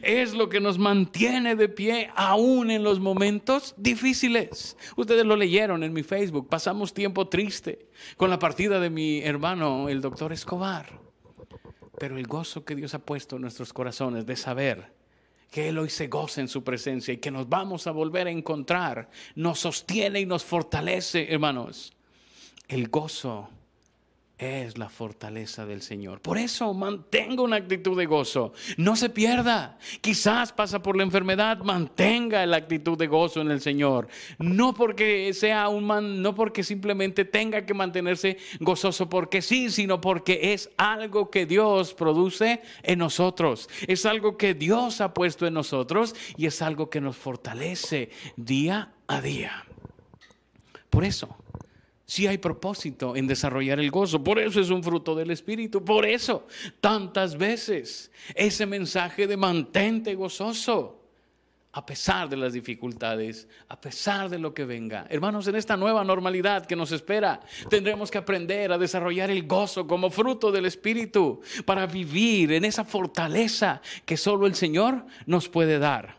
Es 0.03 0.33
lo 0.33 0.49
que 0.49 0.61
nos 0.61 0.79
mantiene 0.79 1.57
de 1.57 1.69
pie 1.69 2.11
aún 2.17 2.71
en 2.71 2.85
los 2.85 3.01
momentos 3.01 3.75
difíciles. 3.77 4.79
Ustedes 4.97 5.27
lo 5.27 5.37
leyeron 5.37 5.83
en 5.83 5.93
mi 5.93 6.03
Facebook. 6.03 6.49
Pasamos 6.49 6.95
tiempo 6.95 7.29
triste 7.29 7.91
con 8.17 8.31
la 8.31 8.39
partida 8.39 8.81
de 8.81 8.89
mi 8.89 9.21
hermano, 9.21 9.91
el 9.91 10.01
doctor 10.01 10.33
Escobar. 10.33 10.99
Pero 11.99 12.17
el 12.17 12.27
gozo 12.27 12.65
que 12.65 12.75
Dios 12.75 12.95
ha 12.95 13.05
puesto 13.05 13.37
en 13.37 13.43
nuestros 13.43 13.75
corazones 13.75 14.25
de 14.25 14.37
saber 14.37 14.91
que 15.51 15.69
Él 15.69 15.77
hoy 15.77 15.91
se 15.91 16.07
goza 16.07 16.41
en 16.41 16.49
su 16.49 16.65
presencia 16.65 17.13
y 17.13 17.19
que 17.19 17.31
nos 17.31 17.47
vamos 17.47 17.87
a 17.87 17.91
volver 17.91 18.27
a 18.27 18.31
encontrar, 18.31 19.11
nos 19.35 19.59
sostiene 19.59 20.19
y 20.19 20.25
nos 20.25 20.45
fortalece, 20.45 21.31
hermanos. 21.31 21.93
El 22.69 22.89
gozo 22.89 23.51
es 24.43 24.77
la 24.77 24.89
fortaleza 24.89 25.67
del 25.67 25.83
Señor. 25.83 26.21
Por 26.21 26.37
eso 26.37 26.75
mantenga 26.75 27.43
una 27.43 27.57
actitud 27.57 27.97
de 27.97 28.07
gozo. 28.07 28.53
No 28.77 28.97
se 28.97 29.09
pierda. 29.09 29.79
Quizás 30.01 30.53
pasa 30.53 30.83
por 30.83 30.97
la 30.97 31.03
enfermedad, 31.03 31.59
mantenga 31.59 32.45
la 32.47 32.57
actitud 32.57 32.99
de 32.99 33.07
gozo 33.07 33.41
en 33.41 33.51
el 33.51 33.61
Señor. 33.61 34.09
No 34.39 34.75
porque 34.75 35.33
sea 35.35 35.69
un 35.69 35.85
man, 35.85 36.23
no 36.23 36.35
porque 36.35 36.63
simplemente 36.63 37.25
tenga 37.25 37.65
que 37.65 37.75
mantenerse 37.75 38.39
gozoso 38.61 39.09
porque 39.09 39.43
sí, 39.43 39.71
sino 39.71 40.01
porque 40.01 40.53
es 40.53 40.71
algo 40.77 41.31
que 41.31 41.47
Dios 41.47 41.95
produce 41.95 42.63
en 42.83 42.99
nosotros. 42.99 43.69
Es 43.87 44.07
algo 44.07 44.37
que 44.37 44.55
Dios 44.55 45.01
ha 45.01 45.15
puesto 45.15 45.47
en 45.47 45.55
nosotros 45.55 46.15
y 46.37 46.47
es 46.47 46.63
algo 46.63 46.91
que 46.91 47.01
nos 47.01 47.17
fortalece 47.17 48.11
día 48.37 48.93
a 49.07 49.21
día. 49.21 49.65
Por 50.91 51.05
eso 51.05 51.42
si 52.13 52.27
hay 52.27 52.37
propósito 52.37 53.17
en 53.17 53.27
desarrollar 53.27 53.81
el 53.81 53.91
gozo. 53.91 54.23
Por 54.23 54.39
eso 54.39 54.61
es 54.61 54.69
un 54.69 54.85
fruto 54.85 55.15
del 55.15 55.31
Espíritu. 55.31 55.83
Por 55.83 56.05
eso 56.05 56.47
tantas 56.79 57.39
veces 57.39 58.13
ese 58.35 58.67
mensaje 58.67 59.27
de 59.27 59.39
mantente 59.39 60.15
gozoso. 60.15 61.01
A 61.73 61.87
pesar 61.87 62.29
de 62.29 62.37
las 62.37 62.53
dificultades, 62.53 63.49
a 63.67 63.81
pesar 63.81 64.29
de 64.29 64.39
lo 64.39 64.53
que 64.53 64.67
venga. 64.67 65.07
Hermanos, 65.09 65.47
en 65.47 65.57
esta 65.57 65.75
nueva 65.75 66.05
normalidad 66.05 66.67
que 66.67 66.77
nos 66.77 66.93
espera, 66.93 67.41
tendremos 67.71 68.11
que 68.11 68.19
aprender 68.19 68.73
a 68.73 68.77
desarrollar 68.77 69.31
el 69.31 69.47
gozo 69.47 69.87
como 69.87 70.11
fruto 70.11 70.53
del 70.53 70.67
Espíritu 70.67 71.41
para 71.65 71.87
vivir 71.87 72.53
en 72.53 72.67
esa 72.67 72.85
fortaleza 72.85 73.81
que 74.05 74.19
solo 74.19 74.47
el 74.47 74.55
Señor 74.55 75.07
nos 75.25 75.49
puede 75.49 75.79
dar. 75.79 76.19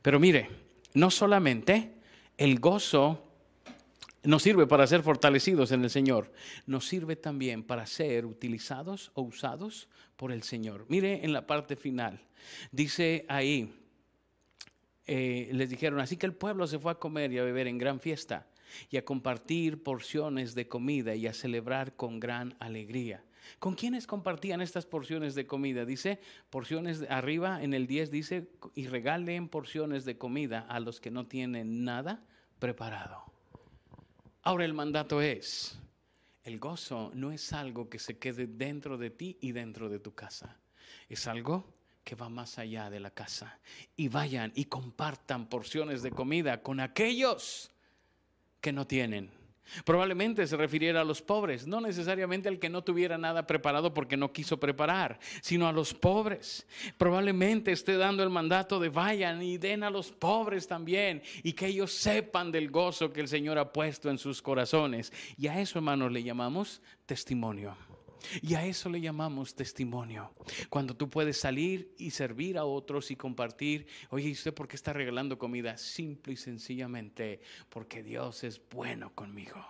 Pero 0.00 0.18
mire, 0.18 0.48
no 0.94 1.10
solamente 1.10 1.92
el 2.38 2.60
gozo 2.60 3.23
nos 4.24 4.42
sirve 4.42 4.66
para 4.66 4.86
ser 4.86 5.02
fortalecidos 5.02 5.70
en 5.72 5.84
el 5.84 5.90
Señor, 5.90 6.32
nos 6.66 6.86
sirve 6.86 7.16
también 7.16 7.62
para 7.62 7.86
ser 7.86 8.26
utilizados 8.26 9.10
o 9.14 9.22
usados 9.22 9.88
por 10.16 10.32
el 10.32 10.42
Señor. 10.42 10.86
Mire 10.88 11.24
en 11.24 11.32
la 11.32 11.46
parte 11.46 11.76
final, 11.76 12.20
dice 12.72 13.26
ahí, 13.28 13.72
eh, 15.06 15.50
les 15.52 15.68
dijeron, 15.68 16.00
así 16.00 16.16
que 16.16 16.26
el 16.26 16.34
pueblo 16.34 16.66
se 16.66 16.78
fue 16.78 16.92
a 16.92 16.96
comer 16.96 17.32
y 17.32 17.38
a 17.38 17.44
beber 17.44 17.66
en 17.66 17.78
gran 17.78 18.00
fiesta 18.00 18.46
y 18.90 18.96
a 18.96 19.04
compartir 19.04 19.82
porciones 19.82 20.54
de 20.54 20.66
comida 20.66 21.14
y 21.14 21.26
a 21.26 21.34
celebrar 21.34 21.94
con 21.94 22.18
gran 22.18 22.56
alegría. 22.60 23.22
¿Con 23.58 23.74
quiénes 23.74 24.06
compartían 24.06 24.62
estas 24.62 24.86
porciones 24.86 25.34
de 25.34 25.46
comida? 25.46 25.84
Dice, 25.84 26.18
porciones 26.48 27.04
arriba 27.10 27.62
en 27.62 27.74
el 27.74 27.86
10 27.86 28.10
dice, 28.10 28.48
y 28.74 28.86
regalen 28.86 29.48
porciones 29.48 30.06
de 30.06 30.16
comida 30.16 30.60
a 30.60 30.80
los 30.80 30.98
que 30.98 31.10
no 31.10 31.26
tienen 31.26 31.84
nada 31.84 32.24
preparado. 32.58 33.33
Ahora 34.46 34.66
el 34.66 34.74
mandato 34.74 35.22
es, 35.22 35.78
el 36.44 36.58
gozo 36.58 37.10
no 37.14 37.32
es 37.32 37.54
algo 37.54 37.88
que 37.88 37.98
se 37.98 38.18
quede 38.18 38.46
dentro 38.46 38.98
de 38.98 39.08
ti 39.08 39.38
y 39.40 39.52
dentro 39.52 39.88
de 39.88 39.98
tu 39.98 40.14
casa. 40.14 40.58
Es 41.08 41.26
algo 41.26 41.74
que 42.04 42.14
va 42.14 42.28
más 42.28 42.58
allá 42.58 42.90
de 42.90 43.00
la 43.00 43.10
casa. 43.10 43.58
Y 43.96 44.08
vayan 44.08 44.52
y 44.54 44.66
compartan 44.66 45.48
porciones 45.48 46.02
de 46.02 46.10
comida 46.10 46.62
con 46.62 46.80
aquellos 46.80 47.70
que 48.60 48.72
no 48.72 48.86
tienen. 48.86 49.30
Probablemente 49.84 50.46
se 50.46 50.56
refiriera 50.56 51.00
a 51.00 51.04
los 51.04 51.22
pobres, 51.22 51.66
no 51.66 51.80
necesariamente 51.80 52.48
al 52.48 52.58
que 52.58 52.68
no 52.68 52.82
tuviera 52.82 53.18
nada 53.18 53.46
preparado 53.46 53.92
porque 53.94 54.16
no 54.16 54.32
quiso 54.32 54.58
preparar, 54.58 55.18
sino 55.40 55.66
a 55.66 55.72
los 55.72 55.94
pobres. 55.94 56.66
Probablemente 56.98 57.72
esté 57.72 57.96
dando 57.96 58.22
el 58.22 58.30
mandato 58.30 58.78
de 58.78 58.88
vayan 58.88 59.42
y 59.42 59.58
den 59.58 59.82
a 59.82 59.90
los 59.90 60.12
pobres 60.12 60.66
también 60.66 61.22
y 61.42 61.52
que 61.52 61.66
ellos 61.66 61.92
sepan 61.92 62.52
del 62.52 62.70
gozo 62.70 63.12
que 63.12 63.20
el 63.20 63.28
Señor 63.28 63.58
ha 63.58 63.72
puesto 63.72 64.10
en 64.10 64.18
sus 64.18 64.42
corazones. 64.42 65.12
Y 65.36 65.48
a 65.48 65.60
eso, 65.60 65.78
hermanos, 65.78 66.12
le 66.12 66.22
llamamos 66.22 66.82
testimonio. 67.06 67.76
Y 68.42 68.54
a 68.54 68.64
eso 68.64 68.88
le 68.88 69.00
llamamos 69.00 69.54
testimonio. 69.54 70.32
Cuando 70.68 70.96
tú 70.96 71.10
puedes 71.10 71.38
salir 71.38 71.94
y 71.98 72.10
servir 72.10 72.58
a 72.58 72.64
otros 72.64 73.10
y 73.10 73.16
compartir, 73.16 73.86
oye, 74.10 74.28
¿y 74.28 74.32
usted 74.32 74.54
por 74.54 74.68
qué 74.68 74.76
está 74.76 74.92
regalando 74.92 75.38
comida? 75.38 75.76
Simple 75.76 76.34
y 76.34 76.36
sencillamente 76.36 77.40
porque 77.68 78.02
Dios 78.02 78.44
es 78.44 78.60
bueno 78.68 79.14
conmigo. 79.14 79.64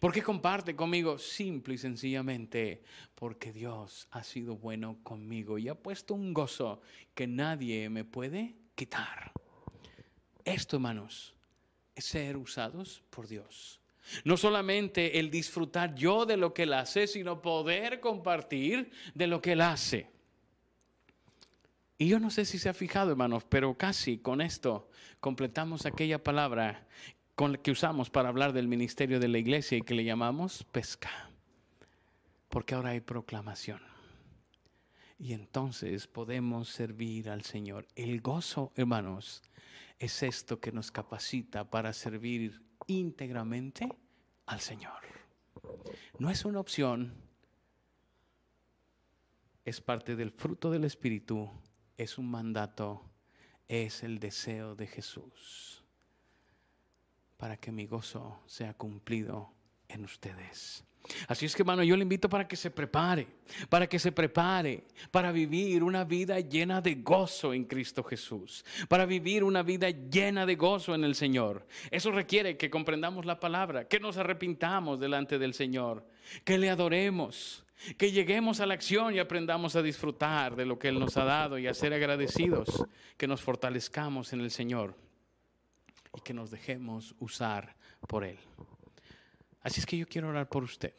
¿Por 0.00 0.12
qué 0.12 0.22
comparte 0.22 0.74
conmigo? 0.74 1.18
Simple 1.18 1.74
y 1.74 1.78
sencillamente 1.78 2.82
porque 3.14 3.52
Dios 3.52 4.08
ha 4.10 4.22
sido 4.22 4.56
bueno 4.56 4.98
conmigo 5.02 5.58
y 5.58 5.68
ha 5.68 5.74
puesto 5.74 6.14
un 6.14 6.32
gozo 6.32 6.80
que 7.14 7.26
nadie 7.26 7.90
me 7.90 8.04
puede 8.04 8.54
quitar. 8.74 9.32
Esto, 10.44 10.76
hermanos, 10.76 11.34
es 11.94 12.04
ser 12.06 12.36
usados 12.36 13.02
por 13.10 13.28
Dios. 13.28 13.80
No 14.24 14.36
solamente 14.36 15.18
el 15.18 15.30
disfrutar 15.30 15.94
yo 15.94 16.26
de 16.26 16.36
lo 16.36 16.52
que 16.52 16.64
Él 16.64 16.74
hace, 16.74 17.06
sino 17.06 17.40
poder 17.42 18.00
compartir 18.00 18.90
de 19.14 19.26
lo 19.26 19.40
que 19.40 19.52
Él 19.52 19.60
hace. 19.60 20.10
Y 21.96 22.08
yo 22.08 22.18
no 22.18 22.30
sé 22.30 22.44
si 22.44 22.58
se 22.58 22.68
ha 22.68 22.74
fijado, 22.74 23.12
hermanos, 23.12 23.44
pero 23.48 23.76
casi 23.78 24.18
con 24.18 24.40
esto 24.40 24.90
completamos 25.20 25.86
aquella 25.86 26.22
palabra 26.22 26.86
con 27.34 27.56
que 27.56 27.70
usamos 27.70 28.10
para 28.10 28.28
hablar 28.28 28.52
del 28.52 28.68
ministerio 28.68 29.20
de 29.20 29.28
la 29.28 29.38
iglesia 29.38 29.78
y 29.78 29.82
que 29.82 29.94
le 29.94 30.04
llamamos 30.04 30.64
pesca. 30.64 31.30
Porque 32.48 32.74
ahora 32.74 32.90
hay 32.90 33.00
proclamación. 33.00 33.80
Y 35.18 35.32
entonces 35.32 36.06
podemos 36.06 36.68
servir 36.68 37.30
al 37.30 37.42
Señor. 37.42 37.86
El 37.94 38.20
gozo, 38.20 38.72
hermanos, 38.76 39.42
es 39.98 40.22
esto 40.22 40.60
que 40.60 40.72
nos 40.72 40.90
capacita 40.90 41.70
para 41.70 41.92
servir 41.92 42.63
íntegramente 42.86 43.88
al 44.46 44.60
Señor. 44.60 45.02
No 46.18 46.30
es 46.30 46.44
una 46.44 46.60
opción, 46.60 47.14
es 49.64 49.80
parte 49.80 50.16
del 50.16 50.30
fruto 50.30 50.70
del 50.70 50.84
Espíritu, 50.84 51.50
es 51.96 52.18
un 52.18 52.30
mandato, 52.30 53.02
es 53.68 54.02
el 54.02 54.18
deseo 54.18 54.74
de 54.74 54.86
Jesús 54.86 55.84
para 57.36 57.56
que 57.56 57.72
mi 57.72 57.86
gozo 57.86 58.40
sea 58.46 58.74
cumplido 58.74 59.52
en 59.88 60.04
ustedes. 60.04 60.84
Así 61.28 61.44
es 61.44 61.54
que, 61.54 61.62
hermano, 61.62 61.82
yo 61.82 61.96
le 61.96 62.02
invito 62.02 62.28
para 62.30 62.48
que 62.48 62.56
se 62.56 62.70
prepare, 62.70 63.26
para 63.68 63.86
que 63.86 63.98
se 63.98 64.10
prepare 64.10 64.84
para 65.10 65.32
vivir 65.32 65.82
una 65.82 66.04
vida 66.04 66.40
llena 66.40 66.80
de 66.80 66.94
gozo 66.96 67.52
en 67.52 67.64
Cristo 67.64 68.02
Jesús, 68.02 68.64
para 68.88 69.04
vivir 69.04 69.44
una 69.44 69.62
vida 69.62 69.90
llena 69.90 70.46
de 70.46 70.56
gozo 70.56 70.94
en 70.94 71.04
el 71.04 71.14
Señor. 71.14 71.66
Eso 71.90 72.10
requiere 72.10 72.56
que 72.56 72.70
comprendamos 72.70 73.26
la 73.26 73.38
palabra, 73.38 73.86
que 73.86 74.00
nos 74.00 74.16
arrepintamos 74.16 74.98
delante 74.98 75.38
del 75.38 75.52
Señor, 75.52 76.06
que 76.42 76.56
le 76.56 76.70
adoremos, 76.70 77.64
que 77.98 78.10
lleguemos 78.10 78.60
a 78.60 78.66
la 78.66 78.74
acción 78.74 79.14
y 79.14 79.18
aprendamos 79.18 79.76
a 79.76 79.82
disfrutar 79.82 80.56
de 80.56 80.64
lo 80.64 80.78
que 80.78 80.88
Él 80.88 80.98
nos 80.98 81.18
ha 81.18 81.24
dado 81.24 81.58
y 81.58 81.66
a 81.66 81.74
ser 81.74 81.92
agradecidos, 81.92 82.86
que 83.18 83.26
nos 83.26 83.42
fortalezcamos 83.42 84.32
en 84.32 84.40
el 84.40 84.50
Señor 84.50 84.96
y 86.16 86.20
que 86.22 86.32
nos 86.32 86.50
dejemos 86.50 87.14
usar 87.18 87.76
por 88.08 88.24
Él. 88.24 88.38
Así 89.64 89.80
es 89.80 89.86
que 89.86 89.96
yo 89.96 90.06
quiero 90.06 90.28
orar 90.28 90.48
por 90.48 90.62
usted. 90.62 90.94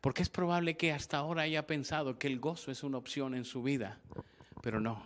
Porque 0.00 0.22
es 0.22 0.28
probable 0.28 0.76
que 0.76 0.92
hasta 0.92 1.16
ahora 1.16 1.42
haya 1.42 1.66
pensado 1.66 2.18
que 2.18 2.28
el 2.28 2.38
gozo 2.38 2.70
es 2.70 2.84
una 2.84 2.98
opción 2.98 3.34
en 3.34 3.44
su 3.44 3.62
vida. 3.62 3.98
Pero 4.62 4.78
no, 4.78 5.04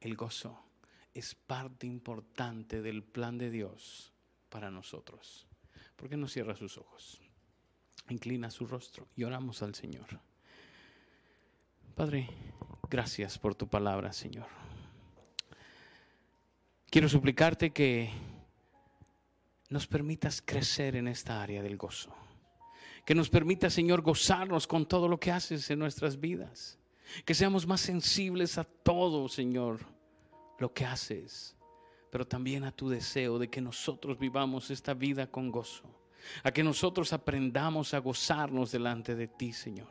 el 0.00 0.16
gozo 0.16 0.62
es 1.14 1.34
parte 1.34 1.86
importante 1.86 2.82
del 2.82 3.02
plan 3.02 3.38
de 3.38 3.50
Dios 3.50 4.12
para 4.48 4.70
nosotros. 4.70 5.46
¿Por 5.96 6.08
qué 6.08 6.16
no 6.16 6.28
cierra 6.28 6.56
sus 6.56 6.76
ojos? 6.78 7.20
Inclina 8.08 8.50
su 8.50 8.66
rostro 8.66 9.06
y 9.16 9.22
oramos 9.24 9.62
al 9.62 9.74
Señor. 9.74 10.06
Padre, 11.94 12.28
gracias 12.90 13.38
por 13.38 13.54
tu 13.54 13.68
palabra, 13.68 14.12
Señor. 14.12 14.46
Quiero 16.90 17.08
suplicarte 17.08 17.70
que 17.70 18.10
nos 19.70 19.86
permitas 19.86 20.42
crecer 20.42 20.96
en 20.96 21.08
esta 21.08 21.40
área 21.40 21.62
del 21.62 21.76
gozo. 21.76 22.12
Que 23.06 23.14
nos 23.14 23.30
permita, 23.30 23.70
Señor, 23.70 24.02
gozarnos 24.02 24.66
con 24.66 24.86
todo 24.86 25.08
lo 25.08 25.18
que 25.18 25.30
haces 25.30 25.70
en 25.70 25.78
nuestras 25.78 26.18
vidas. 26.20 26.78
Que 27.24 27.34
seamos 27.34 27.66
más 27.66 27.80
sensibles 27.80 28.58
a 28.58 28.64
todo, 28.64 29.28
Señor, 29.28 29.80
lo 30.58 30.72
que 30.72 30.84
haces, 30.84 31.56
pero 32.10 32.26
también 32.26 32.64
a 32.64 32.72
tu 32.72 32.88
deseo 32.88 33.38
de 33.38 33.48
que 33.48 33.60
nosotros 33.60 34.18
vivamos 34.18 34.70
esta 34.70 34.92
vida 34.92 35.28
con 35.28 35.50
gozo. 35.50 35.84
A 36.42 36.50
que 36.52 36.62
nosotros 36.62 37.12
aprendamos 37.12 37.94
a 37.94 37.98
gozarnos 37.98 38.72
delante 38.72 39.14
de 39.14 39.28
ti, 39.28 39.52
Señor. 39.52 39.88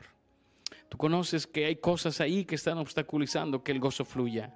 Tú 0.89 0.97
conoces 0.97 1.47
que 1.47 1.65
hay 1.65 1.77
cosas 1.77 2.19
ahí 2.21 2.45
que 2.45 2.55
están 2.55 2.77
obstaculizando 2.77 3.63
que 3.63 3.71
el 3.71 3.79
gozo 3.79 4.05
fluya. 4.05 4.53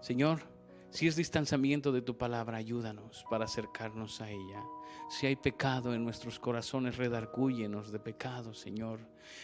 Señor, 0.00 0.51
si 0.92 1.06
es 1.06 1.16
distanciamiento 1.16 1.90
de 1.90 2.02
tu 2.02 2.18
palabra, 2.18 2.58
ayúdanos 2.58 3.24
para 3.30 3.46
acercarnos 3.46 4.20
a 4.20 4.30
ella. 4.30 4.62
Si 5.08 5.26
hay 5.26 5.36
pecado 5.36 5.94
en 5.94 6.04
nuestros 6.04 6.38
corazones, 6.38 6.98
redarcúyenos 6.98 7.90
de 7.90 7.98
pecado, 7.98 8.52
Señor. 8.52 9.00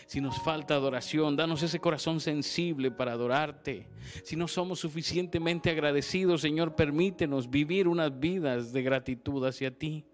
Si 0.06 0.20
nos 0.20 0.38
falta 0.42 0.74
adoración, 0.74 1.36
danos 1.36 1.62
ese 1.62 1.80
corazón 1.80 2.20
sensible 2.20 2.90
para 2.90 3.12
adorarte. 3.12 3.88
Si 4.24 4.36
no 4.36 4.46
somos 4.46 4.80
suficientemente 4.80 5.70
agradecidos, 5.70 6.42
Señor, 6.42 6.76
permítenos 6.76 7.48
vivir 7.48 7.88
unas 7.88 8.20
vidas 8.20 8.70
de 8.74 8.82
gratitud 8.82 9.42
hacia 9.46 9.70
ti. 9.70 10.04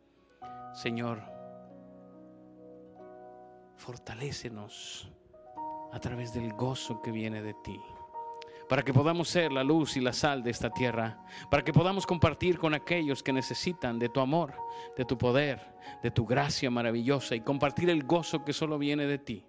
Señor, 0.73 1.21
fortalécenos 3.77 5.11
a 5.93 5.99
través 5.99 6.33
del 6.33 6.53
gozo 6.53 7.03
que 7.03 7.11
viene 7.11 7.43
de 7.43 7.55
ti 7.65 7.81
para 8.69 8.83
que 8.83 8.93
podamos 8.93 9.29
ser 9.29 9.53
la 9.53 9.65
luz 9.65 9.97
y 9.97 10.01
la 10.01 10.13
sal 10.13 10.43
de 10.43 10.51
esta 10.51 10.71
tierra, 10.71 11.19
para 11.51 11.65
que 11.65 11.73
podamos 11.73 12.07
compartir 12.07 12.59
con 12.59 12.75
aquellos 12.75 13.23
que 13.23 13.33
necesitan 13.33 13.99
de 13.99 14.09
tu 14.09 14.21
amor, 14.21 14.55
de 14.97 15.05
tu 15.05 15.19
poder, 15.19 15.75
de 16.03 16.11
tu 16.11 16.27
gracia 16.27 16.71
maravillosa 16.71 17.35
y 17.35 17.41
compartir 17.41 17.91
el 17.91 18.05
gozo 18.05 18.45
que 18.45 18.53
solo 18.53 18.79
viene 18.79 19.07
de 19.07 19.19
ti. 19.19 19.45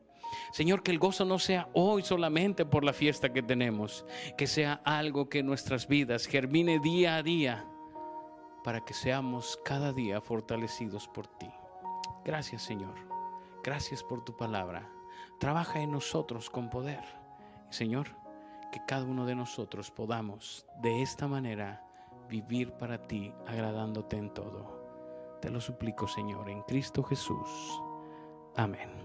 Señor, 0.52 0.84
que 0.84 0.92
el 0.92 1.00
gozo 1.00 1.26
no 1.26 1.40
sea 1.40 1.70
hoy 1.74 2.04
solamente 2.04 2.66
por 2.66 2.84
la 2.84 2.94
fiesta 2.94 3.32
que 3.32 3.44
tenemos, 3.44 4.06
que 4.38 4.48
sea 4.48 4.82
algo 4.84 5.30
que 5.30 5.40
en 5.40 5.46
nuestras 5.46 5.88
vidas 5.88 6.26
germine 6.26 6.80
día 6.80 7.18
a 7.18 7.24
día, 7.24 7.66
para 8.64 8.82
que 8.84 8.94
seamos 8.94 9.60
cada 9.64 9.94
día 9.94 10.22
fortalecidos 10.22 11.08
por 11.08 11.28
ti. 11.28 11.50
Gracias, 12.24 12.64
Señor. 12.64 12.96
Gracias 13.64 14.04
por 14.04 14.24
tu 14.24 14.36
palabra. 14.36 14.90
Trabaja 15.40 15.82
en 15.82 15.92
nosotros 15.92 16.50
con 16.50 16.70
poder. 16.70 17.04
Señor, 17.70 18.16
que 18.76 18.82
cada 18.86 19.06
uno 19.06 19.26
de 19.26 19.36
nosotros 19.36 19.90
podamos 19.90 20.66
de 20.82 21.02
esta 21.02 21.30
manera 21.30 21.82
vivir 22.28 22.74
para 22.74 23.08
ti, 23.08 23.32
agradándote 23.48 24.18
en 24.18 24.34
todo. 24.34 25.38
Te 25.42 25.50
lo 25.50 25.62
suplico, 25.62 26.10
Señor, 26.10 26.50
en 26.50 26.62
Cristo 26.64 27.02
Jesús. 27.02 27.82
Amén. 28.58 29.05